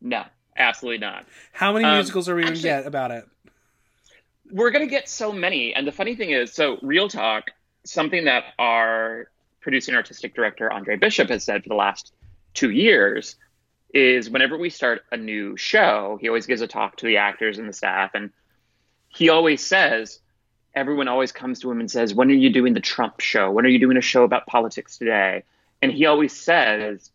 [0.00, 0.24] no,
[0.56, 1.26] absolutely not.
[1.52, 3.24] How many Um, musicals are we going to get about it?
[4.52, 7.52] We're gonna get so many, and the funny thing is, so real talk,
[7.84, 12.12] something that our producing artistic director Andre Bishop has said for the last
[12.54, 13.36] two years
[13.92, 17.58] is whenever we start a new show, he always gives a talk to the actors
[17.58, 18.30] and the staff, and
[19.08, 20.20] he always says,
[20.74, 23.50] everyone always comes to him and says, "When are you doing the Trump show?
[23.50, 25.42] When are you doing a show about politics today?"
[25.82, 27.10] And he always says,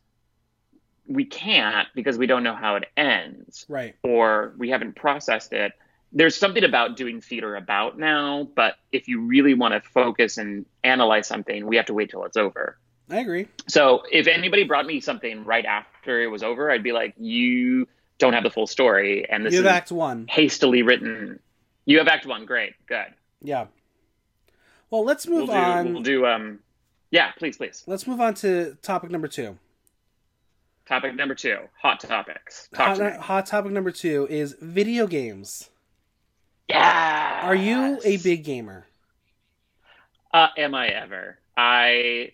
[1.07, 3.95] "We can't because we don't know how it ends." Right.
[4.03, 5.71] or we haven't processed it.
[6.17, 10.65] There's something about doing theater about now, but if you really want to focus and
[10.83, 12.77] analyze something, we have to wait till it's over.
[13.09, 13.47] I agree.
[13.67, 17.87] So if anybody brought me something right after it was over, I'd be like, you
[18.17, 20.25] don't have the full story, and this you is have Act One.
[20.29, 21.39] hastily written.
[21.85, 23.13] You have Act One, great, good.
[23.41, 23.65] Yeah.
[24.89, 25.53] Well, let's move We'll do.
[25.53, 25.93] on.
[25.93, 26.25] We'll do.
[26.25, 26.59] Um,
[27.11, 27.83] yeah, please, please.
[27.87, 29.57] Let's move on to topic number two.
[30.87, 32.69] Topic number two: hot topics.
[32.73, 35.69] Talk Hot, to hot topic number two is video games.
[36.67, 37.41] Yeah.
[37.43, 38.85] Are you a big gamer?
[40.33, 41.39] Uh, am I ever?
[41.55, 42.31] I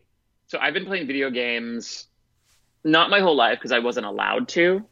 [0.48, 2.08] so I've been playing video games
[2.84, 4.84] not my whole life because I wasn't allowed to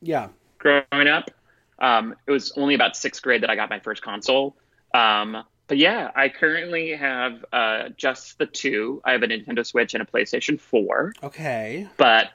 [0.00, 0.28] Yeah.
[0.58, 1.30] growing up.
[1.78, 4.56] Um, it was only about sixth grade that I got my first console.
[4.94, 9.02] Um, but yeah, I currently have uh, just the two.
[9.04, 11.88] I have a Nintendo Switch and a PlayStation 4, Okay.
[11.96, 12.30] but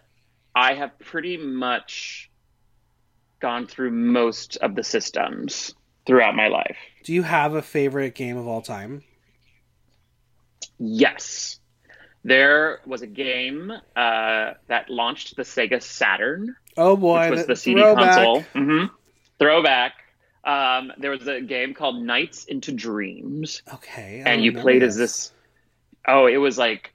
[0.54, 2.30] I have pretty much
[3.40, 5.74] gone through most of the systems
[6.10, 6.78] throughout my life.
[7.04, 9.04] Do you have a favorite game of all time?
[10.80, 11.60] Yes.
[12.24, 17.56] There was a game uh, that launched the Sega Saturn, Oh boy, which was the
[17.56, 18.16] CD throwback.
[18.16, 18.42] console.
[18.54, 18.86] hmm
[19.40, 19.94] Throwback.
[20.44, 24.22] Um, there was a game called Nights into Dreams, Okay.
[24.26, 25.32] I and you played as this.
[26.08, 26.94] Oh, it was like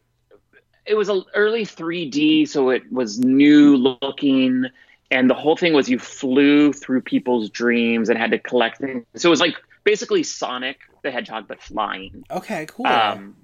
[0.87, 4.66] it was a early 3D, so it was new looking,
[5.14, 9.07] and the whole thing was you flew through people's dreams and had to collect things.
[9.16, 12.24] So it was like basically Sonic the Hedgehog, but flying.
[12.31, 12.87] Okay, cool.
[12.87, 13.37] Um,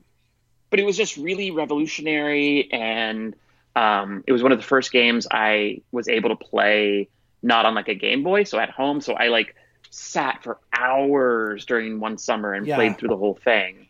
[0.71, 3.35] but it was just really revolutionary, and
[3.77, 7.09] um, it was one of the first games I was able to play
[7.43, 9.01] not on like a Game Boy, so at home.
[9.01, 9.55] So I like
[9.91, 12.77] sat for hours during one summer and Yeah.
[12.77, 13.87] played through the whole thing.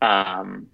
[0.00, 0.68] Um,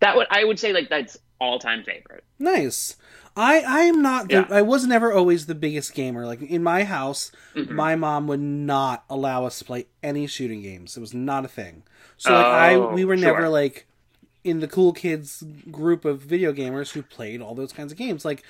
[0.00, 2.24] that would I would say like that's all time favorite.
[2.38, 2.96] nice.
[3.36, 4.28] I I am not.
[4.28, 4.46] The, Yeah.
[4.50, 6.24] I was never always the biggest gamer.
[6.26, 7.70] Like in my house, Mhm.
[7.70, 10.96] my mom would not allow us to play any shooting games.
[10.96, 11.82] It was not a thing.
[12.16, 13.26] So like I Oh, we were sure.
[13.26, 13.86] never like
[14.44, 18.24] in the cool kids group of video gamers who played all those kinds of games.
[18.24, 18.44] Like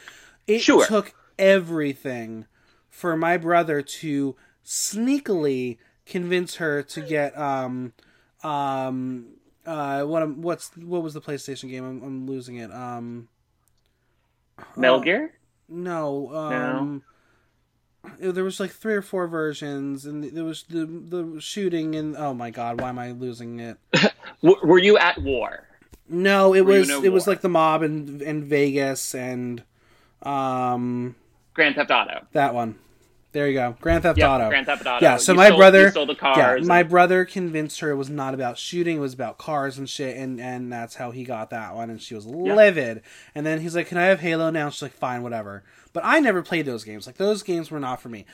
[0.46, 0.84] it Sure.
[0.84, 2.46] took everything
[2.90, 7.92] for my brother to sneakily convince her to get um
[8.42, 9.26] um
[9.64, 11.84] uh what what's what was the PlayStation game?
[11.84, 12.70] I'm, I'm losing it.
[12.70, 13.28] Um
[14.76, 15.32] Metal Gear.
[15.68, 17.02] No, um
[18.18, 22.34] there was like three or four versions and there was the the shooting and oh
[22.34, 23.78] my god, why am I losing it?
[24.42, 25.66] Were you at war?
[26.08, 29.62] No, it Were was no it was like the mob in in Vegas and
[30.22, 31.16] um
[31.54, 32.26] Grand Theft Auto.
[32.32, 32.78] that one.
[33.34, 33.76] There you go.
[33.80, 34.48] Grand Theft Yeah, Auto.
[34.48, 35.04] Grand Theft Auto.
[35.04, 36.36] Yeah, so You my stole- brother stole the cars.
[36.38, 39.76] Yeah, and- my brother convinced her it was not about shooting, it was about cars
[39.76, 43.02] and shit, and and that's how he got that one, and she was livid.
[43.34, 46.04] And then he's like, "Can I have Halo now?" And she's like, "Fine, whatever." But
[46.06, 47.06] I never played those games.
[47.06, 48.24] Like those games were not for me.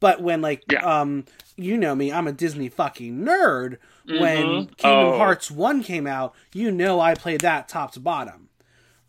[0.00, 0.80] But when like Yeah.
[0.84, 1.24] um
[1.56, 3.76] you know me, I'm a Disney fucking nerd.
[4.06, 4.76] When Mhm.
[4.76, 5.16] Kingdom Oh.
[5.18, 8.48] Hearts one came out, you know I played that top to bottom.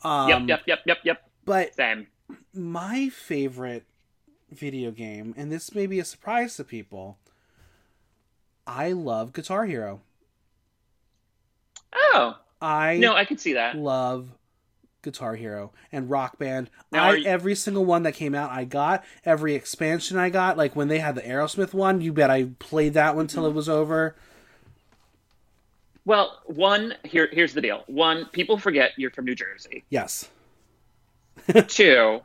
[0.04, 1.30] Um, yep, yep, yep, yep, yep.
[1.46, 2.06] But Same.
[2.54, 3.86] my favorite
[4.54, 7.18] video game, and this may be a surprise to people,
[8.66, 10.02] I love Guitar Hero.
[11.96, 13.78] Oh I no, I could see that.
[13.78, 14.30] love
[15.04, 16.70] Guitar Hero and Rock Band.
[16.92, 20.58] Now, I you- every single one that came out, I got every expansion I got.
[20.58, 23.54] Like when they had the Aerosmith one, you bet I played that one till it
[23.54, 24.16] was over.
[26.06, 27.30] Well, one here.
[27.32, 27.84] Here's the deal.
[27.88, 29.84] One, people forget you're from New Jersey.
[29.90, 30.30] Yes,
[31.68, 32.22] Two,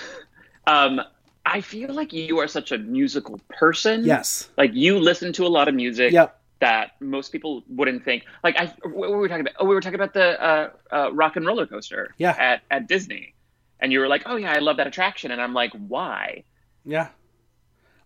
[0.66, 1.00] um,
[1.48, 4.04] I feel like you are such a musical person.
[4.04, 8.24] yes, Like you listen to a lot of music yep, that most people wouldn't think.
[8.42, 9.54] Like I, what were we talking about?
[9.60, 12.12] Oh, we were talking about the uh, uh, Rock and Roller Coaster.
[12.18, 12.34] Yeah.
[12.38, 13.34] At at Disney,
[13.80, 16.44] and you were like, "Oh yeah, I love that attraction," and I'm like, "Why?"
[16.84, 17.08] yeah.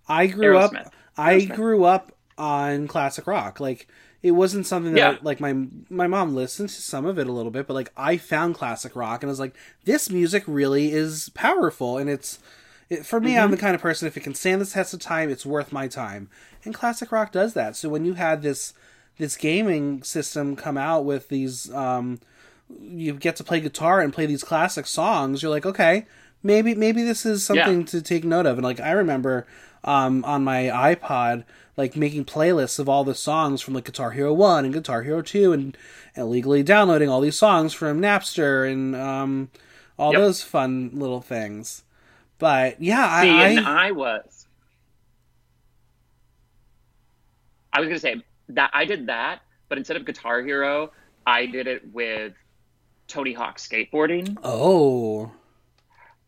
[0.09, 0.73] I grew up.
[1.17, 1.55] I Aerosmith.
[1.57, 3.61] grew up on classic rock.
[3.61, 3.87] Like
[4.23, 5.19] it wasn't something that Yeah.
[5.23, 5.55] like my
[5.89, 8.95] my mom listened to some of it a little bit, but like I found classic
[8.97, 12.39] rock and I was like, this music really is powerful and it's
[12.91, 15.01] It, for me, I'm the kind of person if it can stand the test of
[15.01, 16.29] time, it's worth my time.
[16.65, 17.77] And classic rock does that.
[17.77, 18.75] So when you had this
[19.17, 22.21] this gaming system come out with these, um,
[22.81, 25.43] you get to play guitar and play these classic songs.
[25.43, 26.07] You're like, okay,
[26.43, 27.87] maybe maybe this is something Yeah.
[27.87, 28.57] to take note of.
[28.59, 29.47] And like I remember
[29.85, 31.45] um, on my iPod,
[31.77, 35.23] like making playlists of all the songs from like Guitar Hero One and Guitar Hero
[35.23, 35.77] Two, and
[36.17, 39.51] illegally downloading all these songs from Napster and um,
[39.99, 40.21] all Yep.
[40.21, 41.85] those fun little things.
[42.41, 44.47] But yeah, See, I, and I I was.
[47.73, 50.91] I was gonna say that I did that, but instead of Guitar Hero,
[51.25, 52.33] I did it with
[53.11, 55.31] Tony Hawk skateboarding oh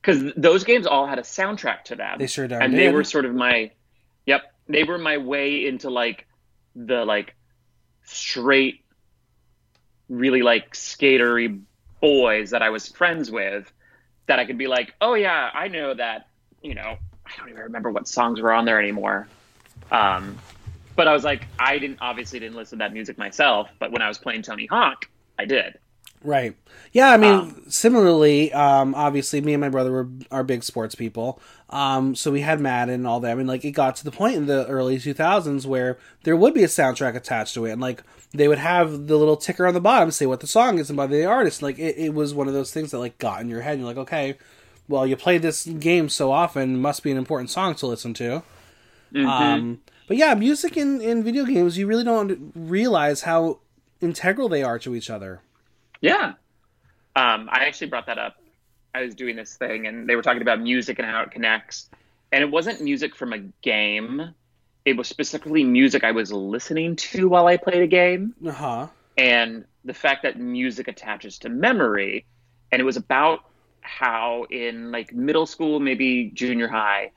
[0.01, 2.19] because those games all had a soundtrack to them.
[2.19, 3.71] they sure darn and they were sort of my
[4.27, 6.27] yep they were my way into like
[6.75, 7.37] the like
[8.03, 8.85] straight
[10.09, 11.63] really like skatery
[12.01, 13.73] boys that i was friends with
[14.27, 16.29] that i could be like oh yeah i know that
[16.63, 19.29] you know i don't even remember what songs were on there anymore.
[19.91, 20.39] Um
[20.97, 24.03] but i was like i didn't obviously didn't listen to that music myself but when
[24.03, 25.07] i was playing tony hawk
[25.39, 25.79] i did
[26.25, 26.55] Right.
[26.93, 30.95] Yeah, I mean, Um, similarly, um, obviously, me and my brother were are big sports
[30.95, 31.41] people.
[31.71, 33.31] Um, so we had Madden and all that.
[33.33, 36.55] I mean, like, it got to the point in the early 2000s where there would
[36.55, 37.73] be a soundtrack attached to it.
[37.73, 40.79] And, like, they would have the little ticker on the bottom say what the song
[40.79, 41.63] is and by the artist.
[41.63, 43.73] Like, it, it was one of those things that, like, got in your head.
[43.73, 44.37] And you're like, okay,
[44.87, 48.43] well, you play this game so often, must be an important song to listen to.
[49.13, 49.27] Mhm.
[49.27, 53.61] Um, but yeah, music in, in video games, you really don't realize how
[54.01, 55.41] integral they are to each other.
[56.03, 56.35] Yeah.
[57.17, 58.37] Um, I actually brought that up.
[58.95, 61.89] I was doing this thing and they were talking about music and how it connects.
[62.31, 64.35] And it wasn't music from a game,
[64.85, 68.35] it was specifically music I was listening to while I played a game.
[68.45, 68.87] Uh huh.
[69.17, 72.27] And the fact that music attaches to memory.
[72.71, 73.45] And it was about
[73.81, 77.13] how in like middle school, maybe junior high,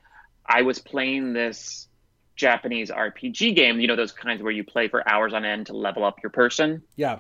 [0.46, 1.88] I was playing this
[2.36, 5.74] Japanese RPG game, you know, those kinds where you play for hours on end to
[5.74, 7.20] level up your person Yeah.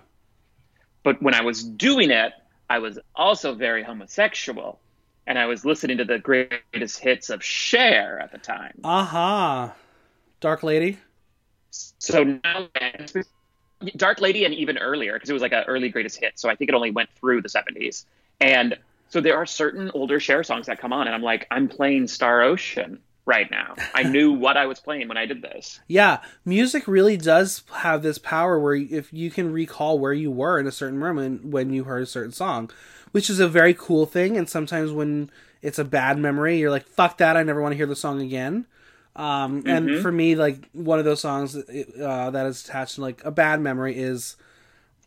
[1.05, 2.33] But when I was doing it,
[2.67, 4.79] I was also very homosexual,
[5.27, 8.81] and I was listening to the greatest hits of Cher at the time.
[8.83, 9.75] Aha.
[10.41, 10.97] Dark Lady.
[11.69, 12.69] So now,
[13.95, 16.39] Dark Lady, and even earlier, because it was like an early greatest hit.
[16.39, 18.05] So I think it only went through the '70s,
[18.41, 18.75] and
[19.09, 22.07] so there are certain older Cher songs that come on, and I'm like, I'm playing
[22.07, 23.75] Star Ocean right now.
[23.93, 25.79] I knew what I was playing when I did this.
[25.87, 30.59] Yeah, music really does have this power where if you can recall where you were
[30.59, 32.69] in a certain moment when you heard a certain song,
[33.11, 34.37] which is a very cool thing.
[34.37, 35.29] And sometimes when
[35.61, 37.35] it's a bad memory, you're like, "Fuck that!
[37.37, 38.65] I never want to hear the song again."
[39.15, 40.01] Um, And Mhm.
[40.01, 43.61] for me, like one of those songs uh, that is attached to like a bad
[43.61, 44.35] memory is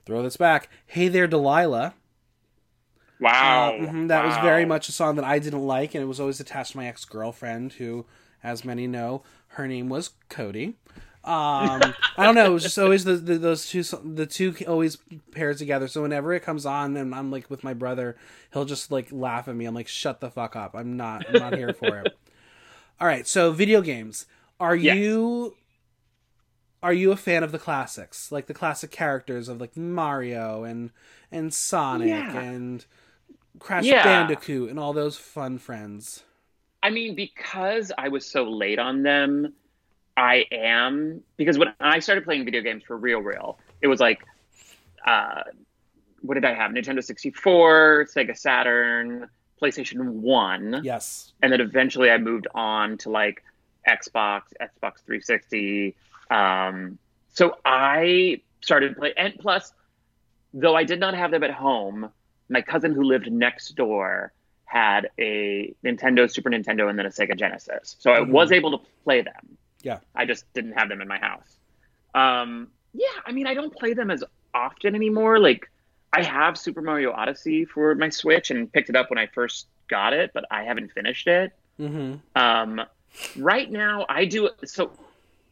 [0.07, 1.95] "Throw This Back." Hey there, Delilah.
[3.21, 6.07] Wow, Uh, mhm, that was very much a song that I didn't like, and it
[6.07, 8.07] was always attached to my ex girlfriend, who,
[8.43, 10.77] as many know, her name was Cody.
[11.25, 12.47] Um, I don't know.
[12.47, 14.99] It was just always the, the those two the two always
[15.33, 15.89] paired together.
[15.89, 18.17] So whenever it comes on, and I'm like with my brother,
[18.53, 19.67] he'll just like laugh at me.
[19.67, 20.75] I'm like, shut the fuck up.
[20.75, 21.25] I'm not.
[21.29, 22.13] I'm not here for it.
[23.01, 23.27] All right.
[23.27, 24.27] So video games.
[24.61, 24.97] Are Yes.
[24.97, 25.55] you
[26.83, 30.91] are you a fan of the classics, like the classic characters of like Mario and
[31.31, 32.41] and Sonic Yeah.
[32.41, 32.87] and
[33.59, 34.05] Crash Yeah.
[34.05, 36.25] Bandicoot and all those fun friends?
[36.83, 39.53] I mean, because I was so late on them,
[40.17, 44.21] I am because when I started playing video games for real, real, it was like,
[45.07, 45.43] uh,
[46.23, 46.71] what did I have?
[46.73, 49.29] Nintendo sixty four, Sega Saturn,
[49.63, 51.33] PlayStation One, Yes.
[51.43, 53.43] and then eventually I moved on to like
[53.89, 55.97] Xbox, Xbox three sixty.
[56.31, 56.99] Um,
[57.33, 59.73] so I started play, and plus,
[60.53, 62.11] though I did not have them at home,
[62.49, 64.33] my cousin who lived next door
[64.65, 67.97] had a Nintendo, Super Nintendo, and then a Sega Genesis.
[67.99, 68.29] So I Mhm.
[68.31, 69.57] was able to play them.
[69.83, 70.01] Yeah.
[70.15, 71.57] I just didn't have them in my house.
[72.15, 75.39] Um, yeah, I mean, I don't play them as often anymore.
[75.39, 75.71] Like,
[76.13, 79.69] I have Super Mario Odyssey for my Switch and picked it up when I first
[79.89, 81.53] got it, but I haven't finished it.
[81.79, 82.17] Mm-hmm.
[82.35, 82.83] Um,
[83.37, 84.91] right now, I do so.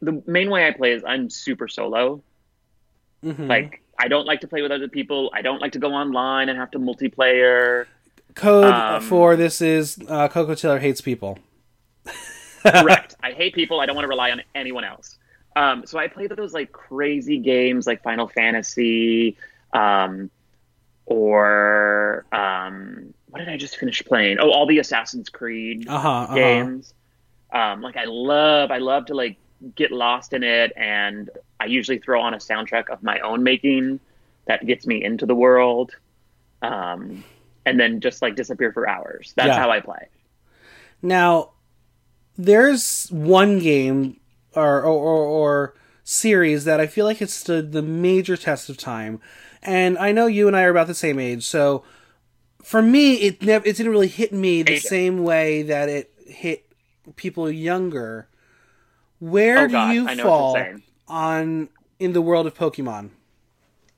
[0.02, 2.22] The main way I play is I'm super solo.
[3.24, 3.46] Mm-hmm.
[3.46, 5.30] Like, I don't like to play with other people.
[5.32, 7.86] I don't like to go online and have to multiplayer.
[8.34, 11.38] code um, for this is uh, Coco Taylor hates people.
[12.62, 13.14] Correct.
[13.22, 13.80] I hate people.
[13.80, 15.18] I don't want to rely on anyone else.
[15.54, 19.38] Um, so I play those like crazy games like Final Fantasy,
[19.72, 20.30] um,
[21.06, 24.38] or um, what did I just finish playing?
[24.38, 26.08] Oh, all the Assassin's Creed Uh huh.
[26.10, 26.34] Uh-huh.
[26.34, 26.92] games.
[27.52, 29.38] Um, like I love, I love to like
[29.76, 31.30] get lost in it, and
[31.66, 33.98] I usually throw on a soundtrack of my own making
[34.46, 35.90] that gets me into the world,
[36.62, 37.24] um,
[37.64, 39.32] and then just like disappear for hours.
[39.36, 39.58] That's Yeah.
[39.58, 40.06] how I play.
[41.02, 41.50] Now,
[42.38, 44.20] there's one game
[44.54, 45.74] or, or or
[46.04, 49.20] series that I feel like it stood the major test of time,
[49.60, 51.82] and I know you and I are about the same age, so
[52.62, 56.64] for me, it never it didn't really hit me the same way that it hit
[57.16, 58.28] people younger.
[59.18, 60.82] Where Oh do God, you I know fall what you're saying.
[61.08, 63.10] On in the world of Pokemon?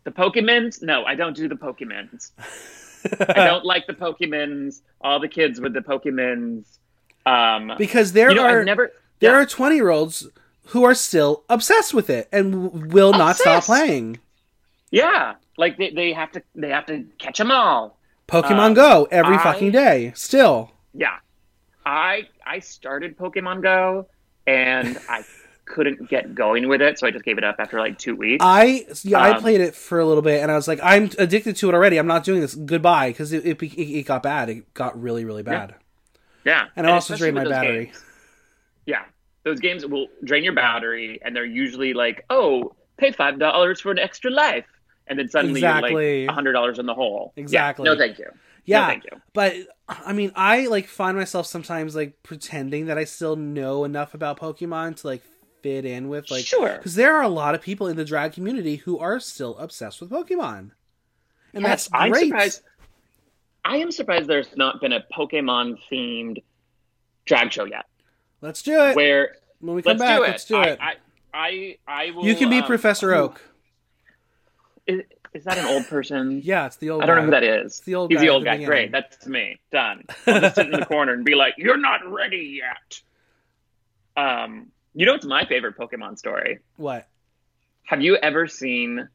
[0.05, 0.83] The Pokemons?
[0.83, 2.31] No, I don't do the Pokemons.
[3.29, 4.81] I don't like the Pokemons.
[5.01, 6.65] All the kids with the Pokemons.
[7.27, 8.93] Um, because there you know, are never.
[9.21, 9.39] there yeah.
[9.43, 10.27] are 20 year olds
[10.69, 14.19] who are still obsessed with it and will not stop playing
[14.91, 17.99] Yeah, like they, they have to they have to catch them all.
[18.29, 21.17] pokemon Uh, go every I- fucking day still Yeah,
[21.85, 24.07] I I started Pokemon Go
[24.47, 25.23] and I
[25.69, 28.43] couldn't get going with it, so I just gave it up after like two weeks.
[28.45, 31.11] i yeah i Um, played it for a little bit and i was like i'm
[31.19, 34.49] addicted to it already i'm not doing this goodbye because it, it, it, got bad
[34.49, 35.75] it got really really bad
[36.45, 38.05] yeah, and it also drained my battery games.
[38.87, 39.05] Yeah,
[39.45, 43.91] those games will drain your battery, and they're usually like, "Oh, pay five dollars for
[43.91, 44.65] an extra life,"
[45.09, 46.21] and then suddenly Exactly.
[46.21, 47.33] you're like hundred dollars in the hole.
[47.37, 47.85] Yeah, Exactly.
[47.85, 48.27] no, thank you.
[48.65, 49.21] yeah No, thank you.
[49.35, 49.55] but
[49.89, 54.39] i mean i like find myself sometimes like pretending that i still know enough about
[54.39, 55.23] pokemon to like
[55.63, 56.77] fit in with like sure.
[56.77, 60.01] because there are a lot of people in the drag community who are still obsessed
[60.01, 60.71] with Pokemon,
[61.53, 62.63] and Yes, that's I'm surprised.
[63.65, 66.43] I am surprised there's not been a Pokemon themed
[67.27, 67.87] drag show yet.
[68.41, 70.17] Let's do it Where when we come let's back.
[70.17, 70.23] do.
[70.23, 70.79] Let's do I, it.
[70.81, 70.95] I,
[71.35, 72.25] I, I will.
[72.25, 73.43] you can be um, Professor Oak.
[74.87, 75.03] Is,
[75.35, 76.41] is that an old person?
[76.45, 77.03] Yeah, it's the old.
[77.03, 77.81] I don't know who that is.
[77.81, 78.53] the old He's guy the old guy.
[78.53, 78.67] beginning.
[78.69, 79.59] Great, that's me.
[79.71, 80.05] Done.
[80.27, 83.01] I'll just sit in the corner and be like, "You're not ready yet."
[84.17, 86.61] Um, you know what's my favorite Pokemon story?
[86.77, 87.07] What?
[87.85, 89.09] Have you ever seen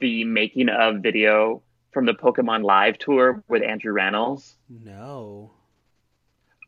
[0.00, 4.54] the making of video from the Pokemon Live tour with Andrew Rannells?
[4.68, 5.52] No.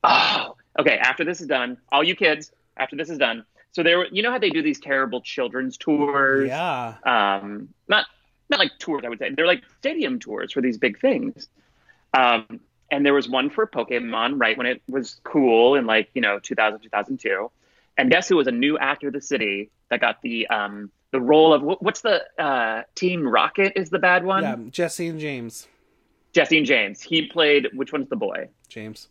[0.03, 0.97] Oh, okay.
[0.99, 4.31] After this is done, all you kids, after this is done, so there, you know
[4.31, 6.49] how they do these terrible children's tours?
[6.49, 6.95] Yeah.
[7.05, 8.07] Um, not
[8.49, 9.31] not like tours, I would say.
[9.31, 11.49] They're like stadium tours for these big things.
[12.13, 12.61] Um,
[12.91, 16.41] and there was one for Pokemon right when it was cool in like you know
[16.41, 17.51] 2000 2002.
[18.01, 21.21] And guess who was a new actor of the city that got the um the
[21.21, 24.43] role of what's the uh, Team Rocket is the bad one?
[24.43, 24.57] Yeah.
[24.71, 25.69] Jesse and James.
[26.33, 27.03] Jesse and James.
[27.03, 28.49] He played which one's the boy?
[28.69, 29.09] James.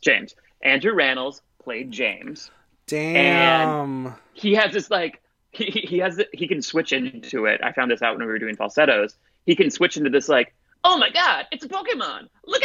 [0.00, 0.34] James.
[0.62, 2.50] Andrew Rannells played James.
[2.88, 4.14] Damn.
[4.32, 7.60] he has this like he he has he can switch into it.
[7.62, 9.14] I found this out when we were doing falsettos.
[9.44, 12.28] He can switch into this like, oh my god, it's a Pokemon!
[12.44, 12.62] Look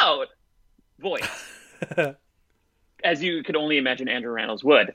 [0.00, 0.26] out!
[0.98, 1.54] Voice,
[3.04, 4.94] as you could only imagine Andrew Rannells would.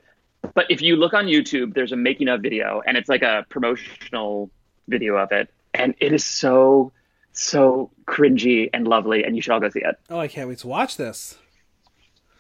[0.54, 3.46] But if you look on YouTube, there's a making of video, and it's like a
[3.50, 4.50] promotional
[4.88, 6.92] video of it, and it is so
[7.32, 9.96] so cringy and lovely, and you should all go see it.
[10.10, 11.38] oh, I can't wait to watch this.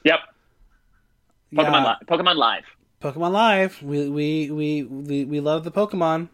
[0.04, 0.20] Yep,
[1.54, 1.84] Pokemon yeah.
[1.84, 1.98] Live.
[2.08, 2.64] Pokemon Live.
[3.02, 3.82] Pokemon Live.
[3.84, 6.30] We we we we, we love the Pokemon.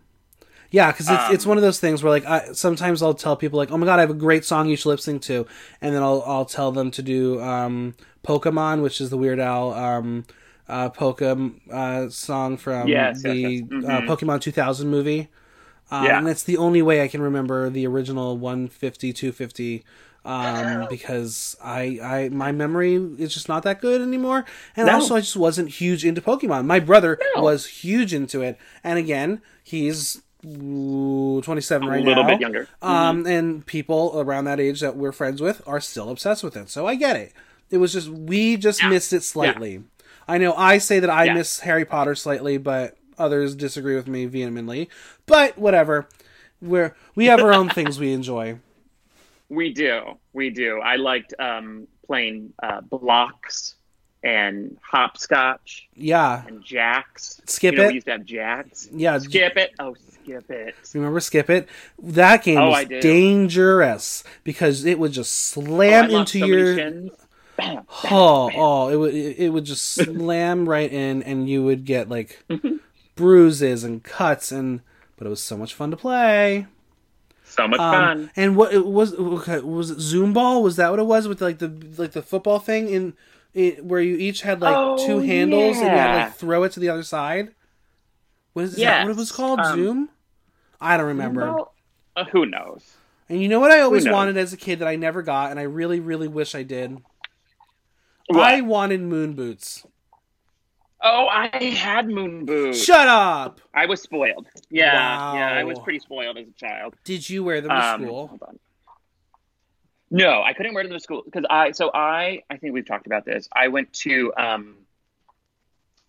[0.71, 3.36] Yeah, because it's it's Um, one of those things where like I, sometimes I'll tell
[3.36, 5.48] people like, oh my god, I have a great song you should lip sync to,
[5.82, 7.95] and then I'll I'll tell them to do um,
[8.26, 10.26] Polkamon, which is the Weird Al um,
[10.68, 13.62] uh, Pokem uh, song from Yes, yes, the yes.
[13.72, 14.08] Uh, Mhm.
[14.08, 15.30] Pokemon 2000 movie.
[15.92, 16.18] Um, Yeah.
[16.20, 19.84] And it's the only way I can remember the original 150, 250,
[20.26, 24.46] um, because I, I, my memory is just not that good anymore.
[24.76, 24.94] And No.
[24.96, 26.66] also, I just wasn't huge into Pokemon.
[26.66, 27.44] My brother No.
[27.44, 28.58] was huge into it.
[28.84, 32.30] And again, he's ooh, 27 A right little now.
[32.30, 32.68] bit younger.
[32.82, 36.70] Um, and people around that age that we're friends with are still obsessed with it.
[36.70, 37.32] So I get it.
[37.69, 38.89] It was just, we just Yeah.
[38.89, 39.84] missed it slightly.
[40.28, 41.34] I know I say that I Yeah.
[41.36, 44.89] miss Harry Potter slightly, but others disagree with me vehemently.
[45.25, 46.08] But whatever.
[46.62, 48.60] We're, we have our own things we enjoy.
[49.47, 50.80] We do, we do.
[50.84, 53.75] I liked um, playing uh, blocks
[54.23, 56.41] and hopscotch Yeah.
[56.47, 57.39] and jacks.
[57.45, 57.88] Skip you know, it?
[57.89, 58.89] We used to have jacks.
[58.91, 59.20] Yeah.
[59.20, 59.76] Skip it.
[59.78, 60.74] Oh, skip it.
[60.95, 61.70] Remember Skip It?
[62.01, 67.11] That game Oh, was dangerous because it would just Oh, slam lost into your shins.
[67.58, 68.56] Bam, bam, oh bam.
[68.56, 72.78] oh it would it would just slam right in and you would get like Mm-hmm.
[73.16, 74.82] bruises and cuts and
[75.18, 76.68] but it was so much fun to play.
[77.43, 78.32] So much Um, fun.
[78.36, 80.64] and what it was okay, was it Zoom ball?
[80.64, 83.14] Was that what it was with like the like the football thing in
[83.53, 86.64] it, where you each had like Oh, two handles and you had to like throw
[86.64, 87.53] it to the other side?
[88.53, 89.60] What is, is that Yes, what it was called?
[89.60, 90.10] um, Zoom?
[90.82, 91.41] I don't remember.
[91.41, 91.74] Well,
[92.16, 92.97] uh, who knows?
[93.30, 95.60] And you know what I always wanted as a kid that I never got, and
[95.60, 97.01] I really, really wish I did.
[98.28, 98.43] What?
[98.43, 99.86] I wanted moon boots.
[101.01, 102.84] Oh, I had moon boots.
[102.84, 103.61] Shut up!
[103.73, 104.47] I was spoiled.
[104.71, 106.95] Yeah, yeah, I was pretty spoiled as a child.
[107.03, 108.39] Did you wear them to Um, school?
[110.09, 111.71] No, I couldn't wear them to school because I.
[111.71, 113.47] So I, I think we've talked about this.
[113.53, 114.76] I went to um,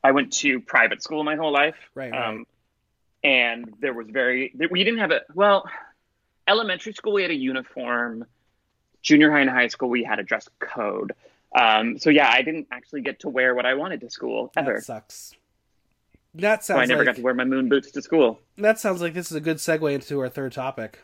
[0.03, 1.77] I went to private school my whole life.
[1.95, 2.29] Right, right.
[2.29, 2.47] Um,
[3.25, 5.69] and there was very we didn't have a well,
[6.49, 8.25] elementary school we had a uniform.
[9.03, 11.13] Junior high and high school we had a dress code.
[11.55, 14.75] Um, so yeah, I didn't actually get to wear what I wanted to school ever.
[14.75, 15.33] That sucks.
[16.35, 16.79] That sounds.
[16.79, 18.41] So I never like got to wear my moon boots to school.
[18.59, 20.99] that sounds like this is a good segue into our third topic.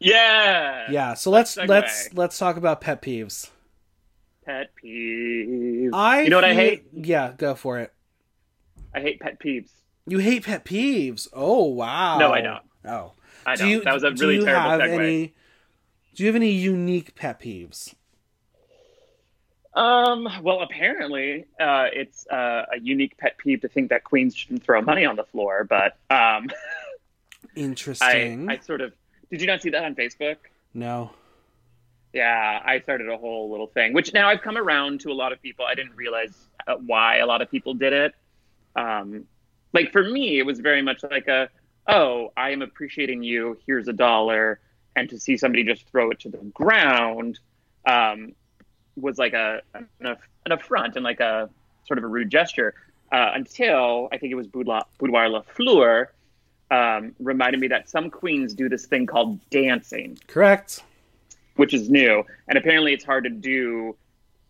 [0.00, 0.90] Yeah.
[0.90, 1.68] Yeah, so let's Segue.
[1.68, 3.50] let's let's talk about pet peeves.
[4.44, 5.90] Pet peeves.
[5.92, 6.86] I you know what I hate?
[6.92, 7.92] Yeah, go for it.
[8.94, 9.70] I hate pet peeves.
[10.06, 11.28] You hate pet peeves.
[11.32, 12.18] Oh wow.
[12.18, 12.62] No, I don't.
[12.84, 13.12] Oh.
[13.46, 14.98] I Do know you, that was a do really you terrible have segue.
[14.98, 15.34] any
[16.14, 17.94] Do you have any unique pet peeves?
[19.74, 20.28] Um.
[20.42, 24.80] Well, apparently, uh, it's uh, a unique pet peeve to think that queens shouldn't throw
[24.80, 25.64] money on the floor.
[25.64, 26.48] But um,
[27.54, 28.48] Interesting.
[28.48, 28.92] I sort of
[29.30, 30.36] did you not see that on Facebook?
[30.74, 31.10] no.
[32.14, 35.32] Yeah, I started a whole little thing, which now I've come around to a lot
[35.32, 35.66] of people.
[35.66, 36.32] I didn't realize
[36.66, 38.14] uh, why a lot of people did it.
[38.74, 39.24] Um,
[39.74, 41.50] like for me, it was very much like a,
[41.86, 43.58] oh, I am appreciating you.
[43.66, 44.58] Here's a dollar,
[44.96, 47.38] and to see somebody just throw it to the ground
[47.86, 48.32] um,
[49.00, 51.48] was like a an, an affront and like a
[51.86, 52.74] sort of a rude gesture.
[53.10, 56.12] Uh, until I think it was Boudoir, Boudoir La Fleur
[56.70, 60.82] um, reminded me that some queens do this thing called dancing Correct.
[61.56, 62.22] which is new.
[62.48, 63.96] And apparently, it's hard to do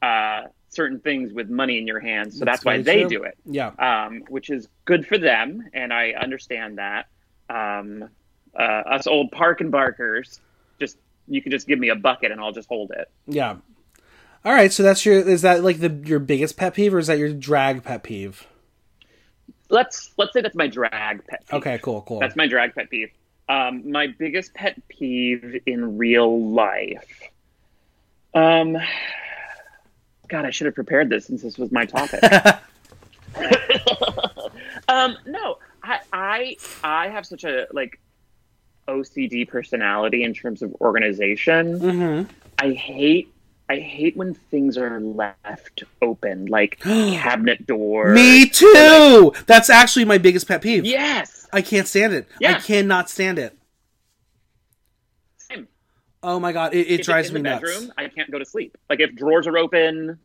[0.02, 2.36] uh, certain things with money in your hands.
[2.38, 3.08] So That's that's, why they true.
[3.10, 3.68] do it, Yeah.
[3.78, 5.68] um, which is good for them.
[5.72, 7.06] And I understand that.
[7.48, 8.08] Um,
[8.58, 10.40] uh, us old park and barkers,
[10.80, 10.96] just
[11.28, 13.08] you can just give me a bucket and I'll just hold it.
[13.28, 13.56] Yeah.
[14.44, 17.08] All right, so that's your is that like the your biggest pet peeve or is
[17.08, 18.46] that your drag pet peeve?
[19.68, 21.58] Let's let's say that's my drag pet peeve.
[21.58, 22.20] Okay, cool, cool.
[22.20, 23.10] That's my drag pet peeve.
[23.48, 27.22] Um, my biggest pet peeve in real life.
[28.34, 28.76] Um,
[30.28, 32.22] God, I should have prepared this since this was my topic.
[34.88, 37.98] um, no, I, I, I have such a like
[38.86, 41.78] OCD personality in terms of organization.
[41.80, 42.32] mm-hmm.
[42.58, 43.32] I hate,
[43.70, 48.14] I hate when things are left open, like cabinet doors.
[48.14, 49.32] Me too.
[49.46, 50.84] That's actually my biggest pet peeve.
[50.86, 51.46] Yes.
[51.52, 52.28] I can't stand it.
[52.44, 53.56] I cannot stand it.
[55.38, 55.68] Same.
[56.22, 57.62] Oh my god, it, it drives me nuts.
[57.62, 58.76] bedroom, I can't go to sleep.
[58.90, 60.18] Like if drawers are open,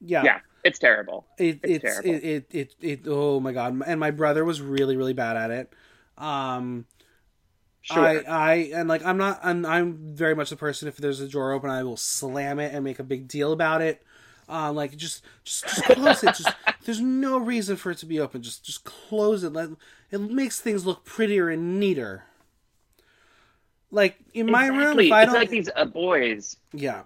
[0.00, 0.22] Yeah.
[0.24, 1.26] yeah, it's terrible.
[1.38, 2.10] It, It's it's terrible.
[2.10, 5.50] it, it it it oh my god and my brother was really really bad at
[5.50, 5.72] it
[6.16, 6.86] um
[7.84, 8.02] Sure.
[8.02, 11.28] I, I and like I'm not I'm, I'm very much the person if there's a
[11.28, 14.02] drawer open I will slam it and make a big deal about it.
[14.48, 16.34] Um, like just just, just close it.
[16.34, 16.48] Just
[16.86, 18.42] there's no reason for it to be open.
[18.42, 19.52] Just just close it.
[19.52, 19.68] Let
[20.10, 22.24] it makes things look prettier and neater.
[23.90, 26.56] Like in my room, if I it's don't like these uh, boys.
[26.72, 27.02] yeah.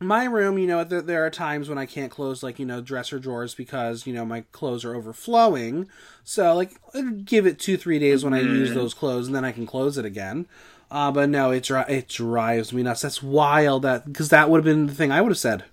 [0.00, 2.80] My room, you know, there, there are times when I can't close, like, you know,
[2.80, 5.88] dresser drawers because, you know, my clothes are overflowing.
[6.24, 8.74] So, like, I'll give it two, three days when I use Mm-hmm.
[8.74, 10.46] those clothes and then I can close it again.
[10.90, 13.02] Uh, but no, it, dri- it drives me nuts.
[13.02, 15.64] That's wild that, because that would have been the thing I would have said.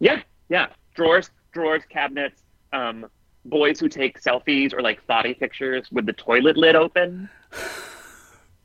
[0.00, 0.68] Yeah, yeah.
[0.94, 2.42] Drawers, drawers, cabinets.
[2.72, 3.06] Um,
[3.44, 7.30] boys who take selfies or like thoughty pictures with the toilet lid open.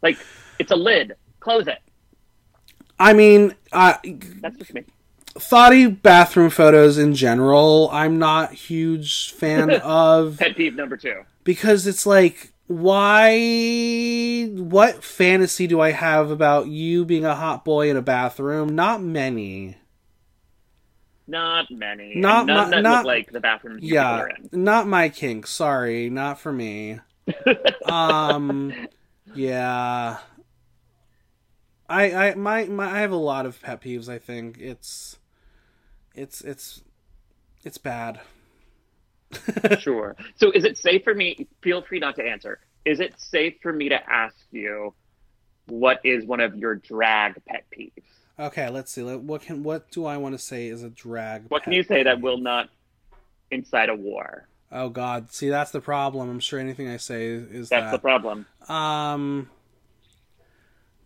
[0.02, 0.28] Like
[0.60, 1.14] it's a lid.
[1.42, 1.80] Close it.
[3.00, 3.94] I mean, uh,
[4.42, 4.84] That's just me.
[5.38, 10.38] thoughty bathroom photos in general, I'm not huge fan of.
[10.40, 11.22] Pet peeve number two.
[11.44, 17.90] because it's like why what fantasy do i have about you being a hot boy
[17.90, 19.76] in a bathroom not many
[21.28, 22.14] Not many.
[22.16, 24.64] Not none my- that not- look like the bathroom yeah in.
[24.64, 27.00] not my kink sorry not for me
[27.86, 28.72] um
[29.34, 30.18] yeah
[31.90, 35.18] i i my, my i have a lot of pet peeves i think it's
[36.16, 36.82] it's it's
[37.64, 38.22] it's bad
[39.80, 40.16] Sure.
[40.38, 41.48] So is it safe for me?
[41.62, 42.60] Feel free not to answer.
[42.84, 44.96] Is it safe for me to ask you
[45.68, 47.92] what is one of your drag pet peeves?
[48.40, 51.62] okay let's see what can what do i want to say is a drag What
[51.64, 52.70] can you say that will not
[53.52, 54.48] incite a war?
[54.72, 55.32] Oh God!
[55.32, 56.30] See, that's the problem.
[56.30, 58.46] I'm sure anything I say is, is That's the problem.
[58.68, 59.50] um,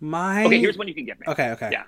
[0.04, 1.26] my Okay, here's one you can give me.
[1.28, 1.70] Okay, okay.
[1.72, 1.84] Yeah.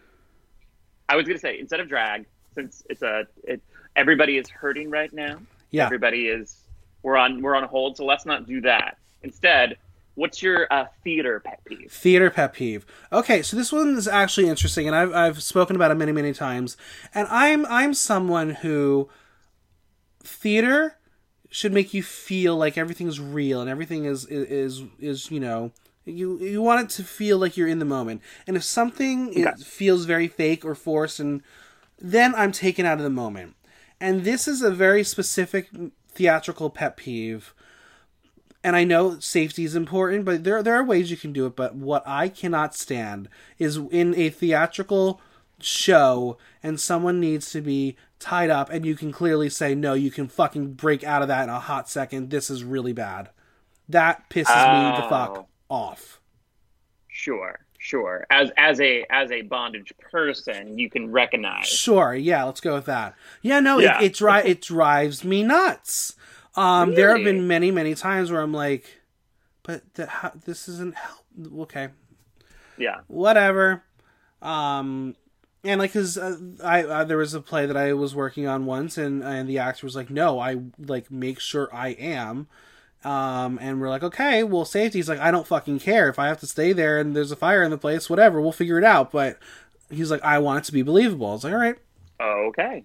[1.09, 3.61] I was gonna say instead of drag, since it's a it,
[3.95, 5.38] everybody is hurting right now.
[5.72, 5.86] Yeah.
[5.86, 6.63] Everybody is
[7.03, 8.97] we're on we're on hold, so let's not do that.
[9.22, 9.78] Instead,
[10.16, 11.91] what's your uh, theater pet peeve?
[11.91, 12.86] Theater pet peeve.
[13.11, 16.34] Okay, so this one is actually interesting, and I've I've spoken about it many many
[16.34, 16.78] times.
[17.13, 19.09] And I'm I'm someone who
[20.24, 20.97] theater
[21.49, 25.72] should make you feel like everything's real and everything is is is you know
[26.06, 28.22] you you want it to feel like you're in the moment.
[28.47, 29.41] And if something Okay.
[29.43, 31.41] it feels very fake or forced and
[31.99, 33.56] then I'm taken out of the moment.
[33.99, 35.70] And this is a very specific
[36.10, 37.53] theatrical pet peeve.
[38.64, 41.56] And I know safety is important, but there there are ways you can do it.
[41.56, 43.30] But what I cannot stand
[43.60, 45.22] is in a theatrical
[45.60, 50.12] show and someone needs to be tied up and you can clearly say no you
[50.12, 53.30] can fucking break out of that in a hot second this is really bad
[53.88, 55.47] that pisses me the fuck Oh.
[55.70, 56.20] Off
[57.07, 58.26] Sure, sure.
[58.30, 61.66] As as a as a bondage person, you can recognize.
[61.68, 63.16] Sure, yeah, let's go with that.
[63.41, 63.99] Yeah, no, Yeah.
[64.01, 66.16] it it, dri- it drives me nuts.
[66.57, 69.01] Um, there have been many, many times where I'm like,
[69.63, 71.26] but the, how, this isn't help.
[71.61, 71.88] Okay,
[72.78, 72.99] Yeah.
[73.07, 73.84] whatever.
[74.41, 75.16] Um,
[75.63, 78.66] and like, cause uh, I uh, there was a play that I was working on
[78.66, 82.47] once, and and the actor was like, no, I like make sure I am.
[83.06, 86.39] Um, and we're like, okay, well, safety's like, I don't fucking care if I have
[86.39, 89.12] to stay there and there's a fire in the place, whatever, we'll figure it out.
[89.12, 89.38] But
[89.91, 91.28] he's like, I want it to be believable.
[91.28, 91.78] I was like, all right.
[92.20, 92.84] Okay.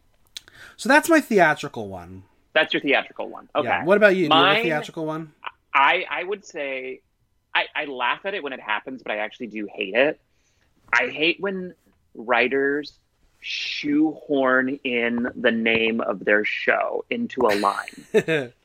[0.77, 2.25] So that's my theatrical one.
[2.53, 3.49] That's your theatrical one.
[3.55, 3.69] Okay.
[3.69, 3.85] Yeah.
[3.85, 4.29] What about you?
[4.29, 5.33] Do you a theatrical one?
[5.73, 7.01] I I would say
[7.55, 10.21] I, I laugh at it when it happens, but I actually do hate it.
[10.93, 11.75] I hate when
[12.15, 12.93] writers
[13.41, 18.53] shoehorn in the name of their show into a line.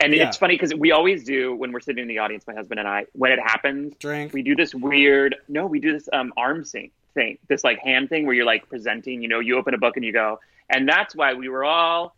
[0.00, 0.28] And Yeah.
[0.28, 2.88] it's funny because we always do when we're sitting in the audience, my husband and
[2.88, 4.32] I, when it happens, Drink.
[4.32, 8.08] we do this weird no, we do this um arm sync thing, this like hand
[8.08, 10.38] thing where you're like presenting, you know, you open a book and you go,
[10.68, 12.14] and that's why we were all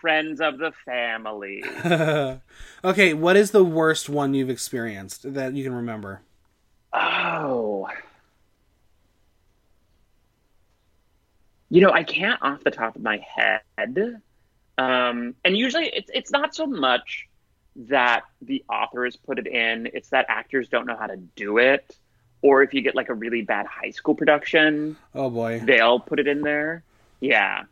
[0.00, 1.64] friends of the family.
[2.84, 6.20] okay, what is the worst one you've experienced that you can remember?
[6.92, 7.88] Oh.
[11.70, 14.20] You know, I can't off the top of my head.
[14.78, 17.28] Um, and usually it's it's not so much
[17.76, 21.58] that the author has put it in, it's that actors don't know how to do
[21.58, 21.96] it.
[22.42, 25.60] Or if you get like a really bad high school production, Oh boy.
[25.64, 26.82] they'll put it in there.
[27.20, 27.64] Yeah.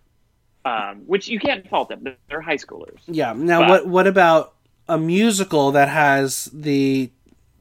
[0.65, 2.05] Um, which you can't fault them.
[2.29, 2.99] They're high schoolers.
[3.07, 3.33] Yeah.
[3.35, 4.55] Now But- what what about
[4.89, 7.11] a musical that has the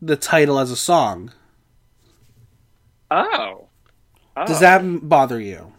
[0.01, 1.31] the title as a song?
[3.11, 3.67] Oh.
[4.37, 4.45] oh.
[4.45, 5.73] Does that bother you?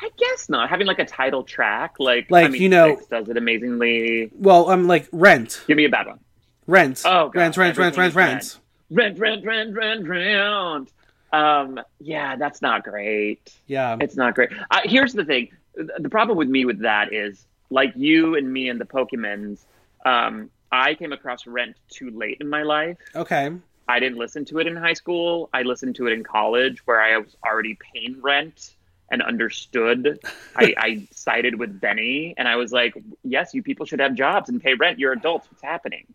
[0.00, 0.68] I guess not.
[0.68, 4.30] Having like a title track, like Like, I mean, you know- Six does it amazingly.
[4.34, 5.62] Well, I'm like Rent.
[5.66, 6.20] Give me a bad one.
[6.66, 7.02] Rent.
[7.04, 8.58] Oh, God, Rent, rent, rent, rent, rent.
[8.90, 10.92] Rent, rent, rent, rent, rent.
[11.32, 13.52] Um, yeah, that's not great.
[13.66, 13.96] Yeah.
[14.00, 14.50] It's not great.
[14.70, 18.68] Uh, here's the thing: the problem with me with that is, like you and me
[18.68, 19.60] and the Pokemons,
[20.04, 22.96] um, I came across Rent too late in my life.
[23.14, 23.50] Okay.
[23.88, 25.48] I didn't listen to it in high school.
[25.52, 28.74] I listened to it in college, where I was already paying rent
[29.10, 30.18] and understood.
[30.54, 34.48] I, I sided with Benny, and I was like, "Yes, you people should have jobs
[34.48, 34.98] and pay rent.
[34.98, 35.50] You're adults.
[35.50, 36.06] What's happening?"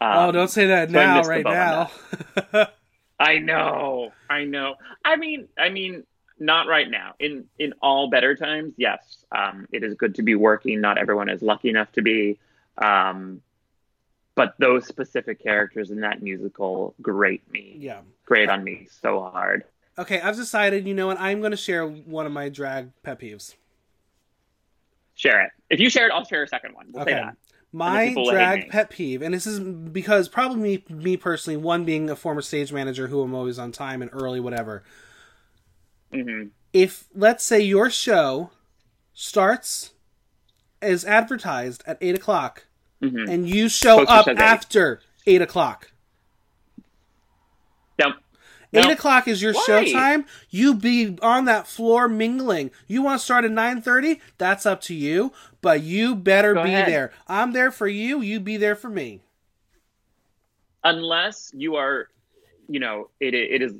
[0.00, 1.90] oh, Um, don't say that so now, right now.
[3.18, 4.76] I know, I know.
[5.04, 6.04] I mean, I mean,
[6.38, 7.14] not right now.
[7.18, 10.80] In in all better times, yes, um, it is good to be working.
[10.80, 12.38] Not everyone is lucky enough to be.
[12.78, 13.42] Um,
[14.34, 18.00] but those specific characters in that musical grate me, yeah.
[18.24, 19.64] grate on me so hard.
[20.00, 23.54] Okay, I've decided, you know what, I'm gonna share one of my drag pet peeves.
[25.14, 25.50] Share it.
[25.68, 26.86] If you share it, I'll share a second one.
[26.90, 27.20] We'll say Okay.
[27.20, 27.36] that.
[27.72, 32.16] My drag pet peeve, and this is because probably me, me personally, one being a
[32.16, 34.82] former stage manager who I'm always on time and early, whatever.
[36.10, 38.50] hmm If let's say your show
[39.12, 39.92] starts
[40.80, 42.66] is advertised at eight o'clock,
[43.02, 45.92] hmm and you show Poster up after eight o'clock.
[48.72, 48.86] Nope.
[48.86, 49.62] Eight o'clock is your Why?
[49.66, 50.26] show time.
[50.48, 52.70] You be on that floor mingling.
[52.86, 54.20] You want to start at nine thirty?
[54.38, 55.32] That's up to you.
[55.60, 56.88] But you better Go be ahead.
[56.88, 57.12] there.
[57.26, 58.20] I'm there for you.
[58.20, 59.20] You be there for me.
[60.84, 62.08] Unless you are,
[62.68, 63.74] you know, it it is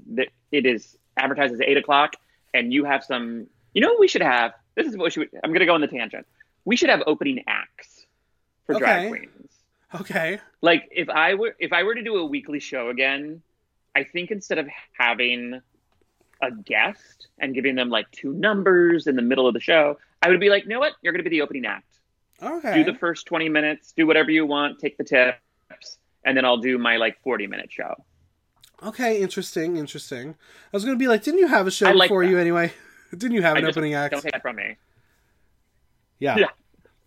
[0.53, 2.15] it is advertised as eight o'clock,
[2.53, 3.47] and you have some.
[3.73, 4.53] You know, what we should have.
[4.75, 5.29] This is what should.
[5.45, 6.27] I'm going to go on the tangent.
[6.65, 8.05] We should have opening acts
[8.67, 9.53] for drag queens.
[9.95, 10.41] Okay.
[10.61, 13.43] Like if I were if I were to do a weekly show again,
[13.97, 14.69] I think instead of
[14.99, 15.61] having
[16.43, 20.29] a guest and giving them like two numbers in the middle of the show, I
[20.29, 20.95] would be like, you know what?
[21.03, 21.99] You're going to be the opening act.
[22.43, 22.75] Okay.
[22.75, 26.59] Do the first 20 minutes, do whatever you want, take the tips, and then I'll
[26.59, 27.95] do my like 40 minute show.
[28.83, 29.21] Okay.
[29.21, 29.77] Interesting.
[29.77, 30.31] Interesting.
[30.73, 32.31] I was gonna be like, didn't you have a show I like before that.
[32.31, 32.73] you anyway?
[33.11, 34.13] didn't you have I an opening act?
[34.13, 34.77] Don't take that from me.
[36.19, 36.37] Yeah.
[36.39, 36.49] Yeah.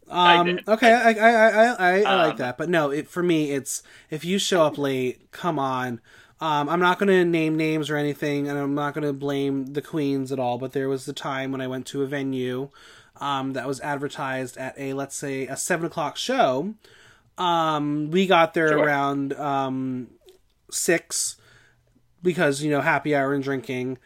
[0.10, 0.68] Um, did.
[0.68, 3.52] okay, I I I I, I, I like Um, that, but no, it, for me,
[3.52, 6.02] it's if you show up late, come on.
[6.44, 9.68] Um, I'm not going to name names or anything, and I'm not going to blame
[9.68, 10.58] the queens at all.
[10.58, 12.70] But there was the time when I went to a venue
[13.22, 16.74] um, that was advertised at a let's say a seven o'clock show.
[17.38, 18.80] Um, we got there Sure.
[18.84, 20.10] around um,
[20.70, 21.38] six
[22.22, 23.98] because you know happy hour and drinking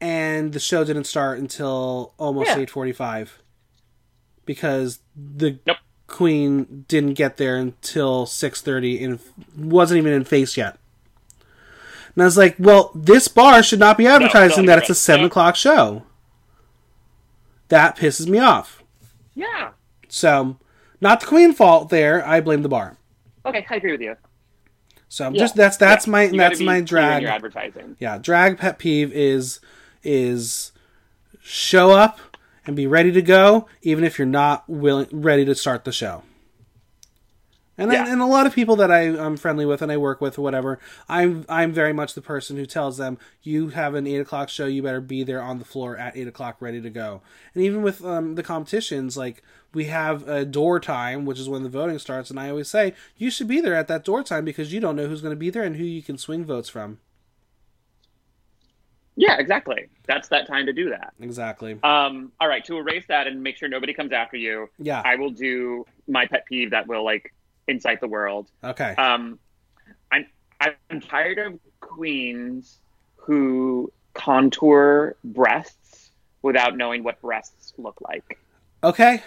[0.00, 2.58] and the show didn't start until almost Yeah.
[2.58, 3.40] eight forty-five
[4.44, 5.78] because the Nope.
[6.06, 9.18] queen didn't get there until six thirty and
[9.56, 10.78] wasn't even in face yet.
[12.16, 14.94] And I was like, "Well, this bar should not be advertising no, that it's a
[14.94, 15.26] seven No.
[15.28, 16.02] o'clock show."
[17.68, 18.82] That pisses me off.
[19.34, 19.70] Yeah.
[20.08, 20.56] So,
[21.00, 22.26] not the queen fault there.
[22.26, 22.96] I blame the bar.
[23.44, 24.16] Okay, I agree with you.
[25.08, 25.38] So Yeah.
[25.38, 26.10] just that's that's Yeah.
[26.10, 27.22] my You that's my drag.
[27.22, 27.96] Your advertising.
[28.00, 29.60] Yeah, drag pet peeve is
[30.02, 30.72] is
[31.42, 32.18] show up
[32.66, 36.22] and be ready to go, even if you're not willing ready to start the show.
[37.78, 38.10] And Yeah.
[38.10, 40.42] and a lot of people that I, I'm friendly with and I work with or
[40.42, 44.48] whatever, I'm I'm very much the person who tells them you have an eight o'clock
[44.48, 47.20] show, you better be there on the floor at eight o'clock ready to go.
[47.54, 49.42] And even with um, the competitions, like
[49.74, 52.94] we have a door time, which is when the voting starts, and I always say
[53.18, 55.38] you should be there at that door time because you don't know who's going to
[55.38, 56.98] be there and who you can swing votes from.
[59.18, 59.88] Yeah, exactly.
[60.06, 61.14] That's that time to do that.
[61.20, 61.78] Exactly.
[61.82, 65.00] Um, all right, to erase that and make sure nobody comes after you, Yeah.
[65.04, 67.32] I will do my pet peeve that will like
[67.68, 68.50] incite the world.
[68.62, 68.94] Okay.
[68.96, 69.38] Um,
[70.10, 70.26] I'm
[70.60, 72.78] I'm tired of queens
[73.16, 76.10] who contour breasts
[76.42, 78.38] without knowing what breasts look like.
[78.82, 79.22] Okay.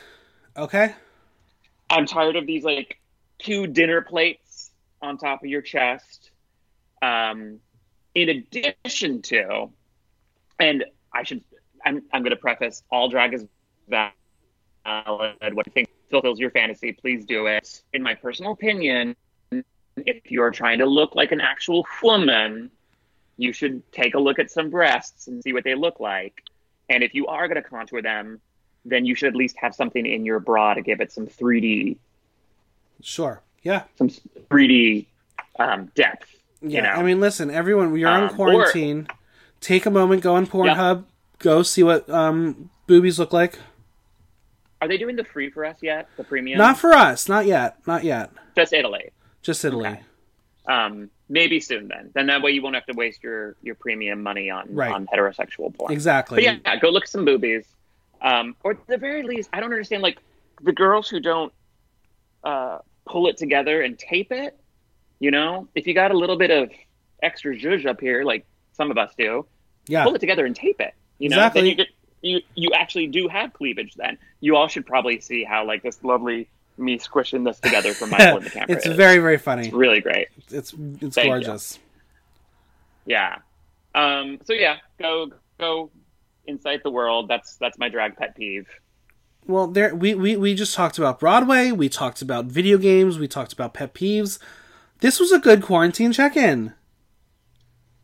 [0.57, 0.93] Okay.
[1.89, 2.99] I'm tired of these like
[3.39, 4.71] two dinner plates
[5.01, 6.31] on top of your chest.
[7.01, 7.59] Um,
[8.13, 9.69] in addition to,
[10.59, 10.83] and
[11.13, 11.43] I should,
[11.85, 13.45] I'm, I'm going to preface all drag is
[13.87, 14.07] valid.
[14.85, 17.81] What you think fulfills your fantasy, please do it.
[17.93, 19.15] In my personal opinion,
[19.97, 22.71] if you're trying to look like an actual woman,
[23.37, 26.43] you should take a look at some breasts and see what they look like.
[26.89, 28.41] And if you are going to contour them,
[28.85, 31.97] then you should at least have something in your bra to give it some 3D,
[33.01, 33.41] Sure.
[33.63, 33.83] Yeah.
[33.97, 35.05] some 3D
[35.59, 36.29] um, depth.
[36.61, 36.69] Yeah.
[36.77, 36.89] You know?
[36.89, 39.07] I mean, listen, everyone, you're on Um, or- quarantine.
[39.61, 41.03] Take a moment, go on Pornhub,
[41.39, 43.59] go see what um, boobies look like.
[44.81, 46.07] Are they doing the free for us yet?
[46.17, 46.57] The premium?
[46.57, 47.27] Not for us.
[47.27, 47.77] Not yet.
[47.85, 48.31] Not yet.
[48.55, 49.09] just Italy.
[49.41, 49.87] Just Italy.
[49.89, 50.01] Okay.
[50.67, 52.11] Um, maybe soon then.
[52.13, 54.91] Then that way you won't have to waste your, your premium money on Right.
[54.91, 55.91] on heterosexual porn.
[55.91, 56.35] Exactly.
[56.45, 57.65] But yeah, go look at some boobies.
[58.21, 60.17] Um, or at the very least, I don't understand like
[60.61, 61.51] the girls who don't
[62.43, 64.57] uh, pull it together and tape it.
[65.19, 66.69] You know, if you got a little bit of
[67.23, 69.45] extra zhuzh up here, like some of us do,
[69.87, 70.03] Yeah.
[70.03, 70.93] pull it together and tape it.
[71.17, 71.61] You know, Exactly.
[71.61, 71.87] then you get
[72.21, 73.95] you you actually do have cleavage.
[73.95, 78.09] Then you all should probably see how like this lovely me squishing this together from
[78.11, 78.75] Michael in the camera.
[78.75, 78.95] it's is.
[78.95, 79.67] very, very funny.
[79.67, 80.29] It's really great.
[80.49, 81.31] It's it's Thank you.
[81.31, 81.79] gorgeous.
[83.05, 83.37] Yeah.
[83.95, 85.91] Um, so yeah, go go
[86.45, 87.27] incite the world.
[87.27, 88.67] That's that's my drag pet peeve.
[89.45, 91.71] Well, there we, we we just talked about Broadway.
[91.71, 93.17] We talked about video games.
[93.17, 94.39] We talked about pet peeves.
[94.99, 96.73] This was a good quarantine check-in.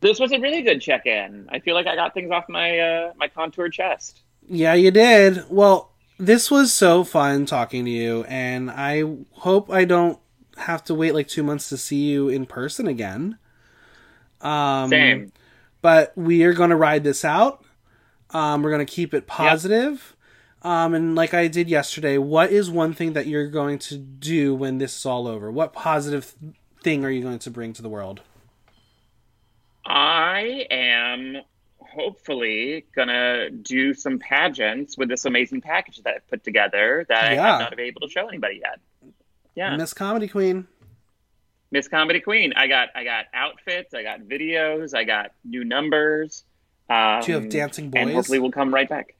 [0.06, 1.48] This was a really good check-in.
[1.50, 4.22] I feel like I got things off my uh, my contoured chest.
[4.48, 5.44] Yeah, you did.
[5.50, 9.02] Well, this was so fun talking to you, and I
[9.32, 10.20] hope I don't
[10.58, 13.36] have to wait like two months to see you in person again.
[14.40, 15.32] Um, Same.
[15.82, 17.64] But we are going to ride this out.
[18.30, 20.14] Um, we're going to keep it positive.
[20.62, 24.54] Um, and like I did yesterday, what is one thing that you're going to do
[24.54, 25.50] when this is all over?
[25.50, 28.22] What positive th- thing are you going to bring to the world?
[29.86, 31.38] I am
[31.78, 37.34] hopefully gonna do some pageants with this amazing package that I've put together that I
[37.34, 38.80] have not been able to show anybody yet.
[39.54, 40.66] Yeah, Miss Comedy Queen.
[41.70, 42.52] Miss Comedy Queen.
[42.54, 46.44] I got I got outfits, I got videos, I got new numbers.
[46.90, 48.00] Um, Do you have dancing boys?
[48.00, 48.14] And boys?
[48.14, 49.14] hopefully we'll come right back.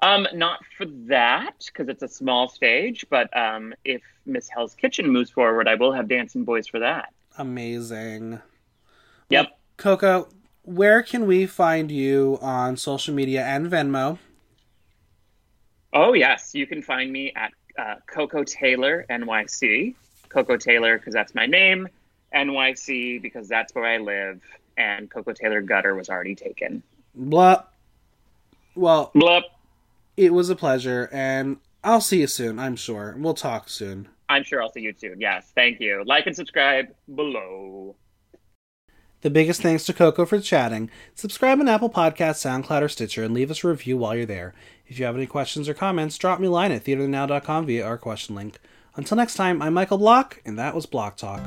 [0.00, 5.10] Um, not for that because it's a small stage, but um, if Miss Hell's Kitchen
[5.10, 7.12] moves forward, I will have dancing boys for that.
[7.36, 8.40] Amazing.
[9.30, 9.57] Yep.
[9.78, 10.28] Coco,
[10.62, 14.18] where can we find you on social media and Venmo?
[15.92, 19.94] Oh yes, you can find me at uh, Coco Taylor NYC.
[20.28, 21.88] Coco Taylor because that's my name.
[22.34, 24.42] NYC because that's where I live.
[24.76, 26.82] And Coco Taylor Gutter was already taken.
[27.14, 27.62] Blah.
[28.74, 29.44] Well, Blup.
[30.16, 33.16] it was a pleasure, and I'll see you soon, I'm sure.
[33.18, 34.08] We'll talk soon.
[34.28, 35.20] I'm sure I'll see you soon.
[35.20, 36.04] Yes, thank you.
[36.04, 37.96] Like and subscribe below.
[39.22, 40.90] The biggest thanks to Coco for chatting.
[41.16, 44.54] Subscribe on Apple Podcasts, SoundCloud, or Stitcher, and leave us a review while you're there.
[44.86, 47.98] If you have any questions or comments, drop me a line at theaternow.com via our
[47.98, 48.60] question link.
[48.94, 51.40] Until next time, I'm Michael Block, and that was Block Talk.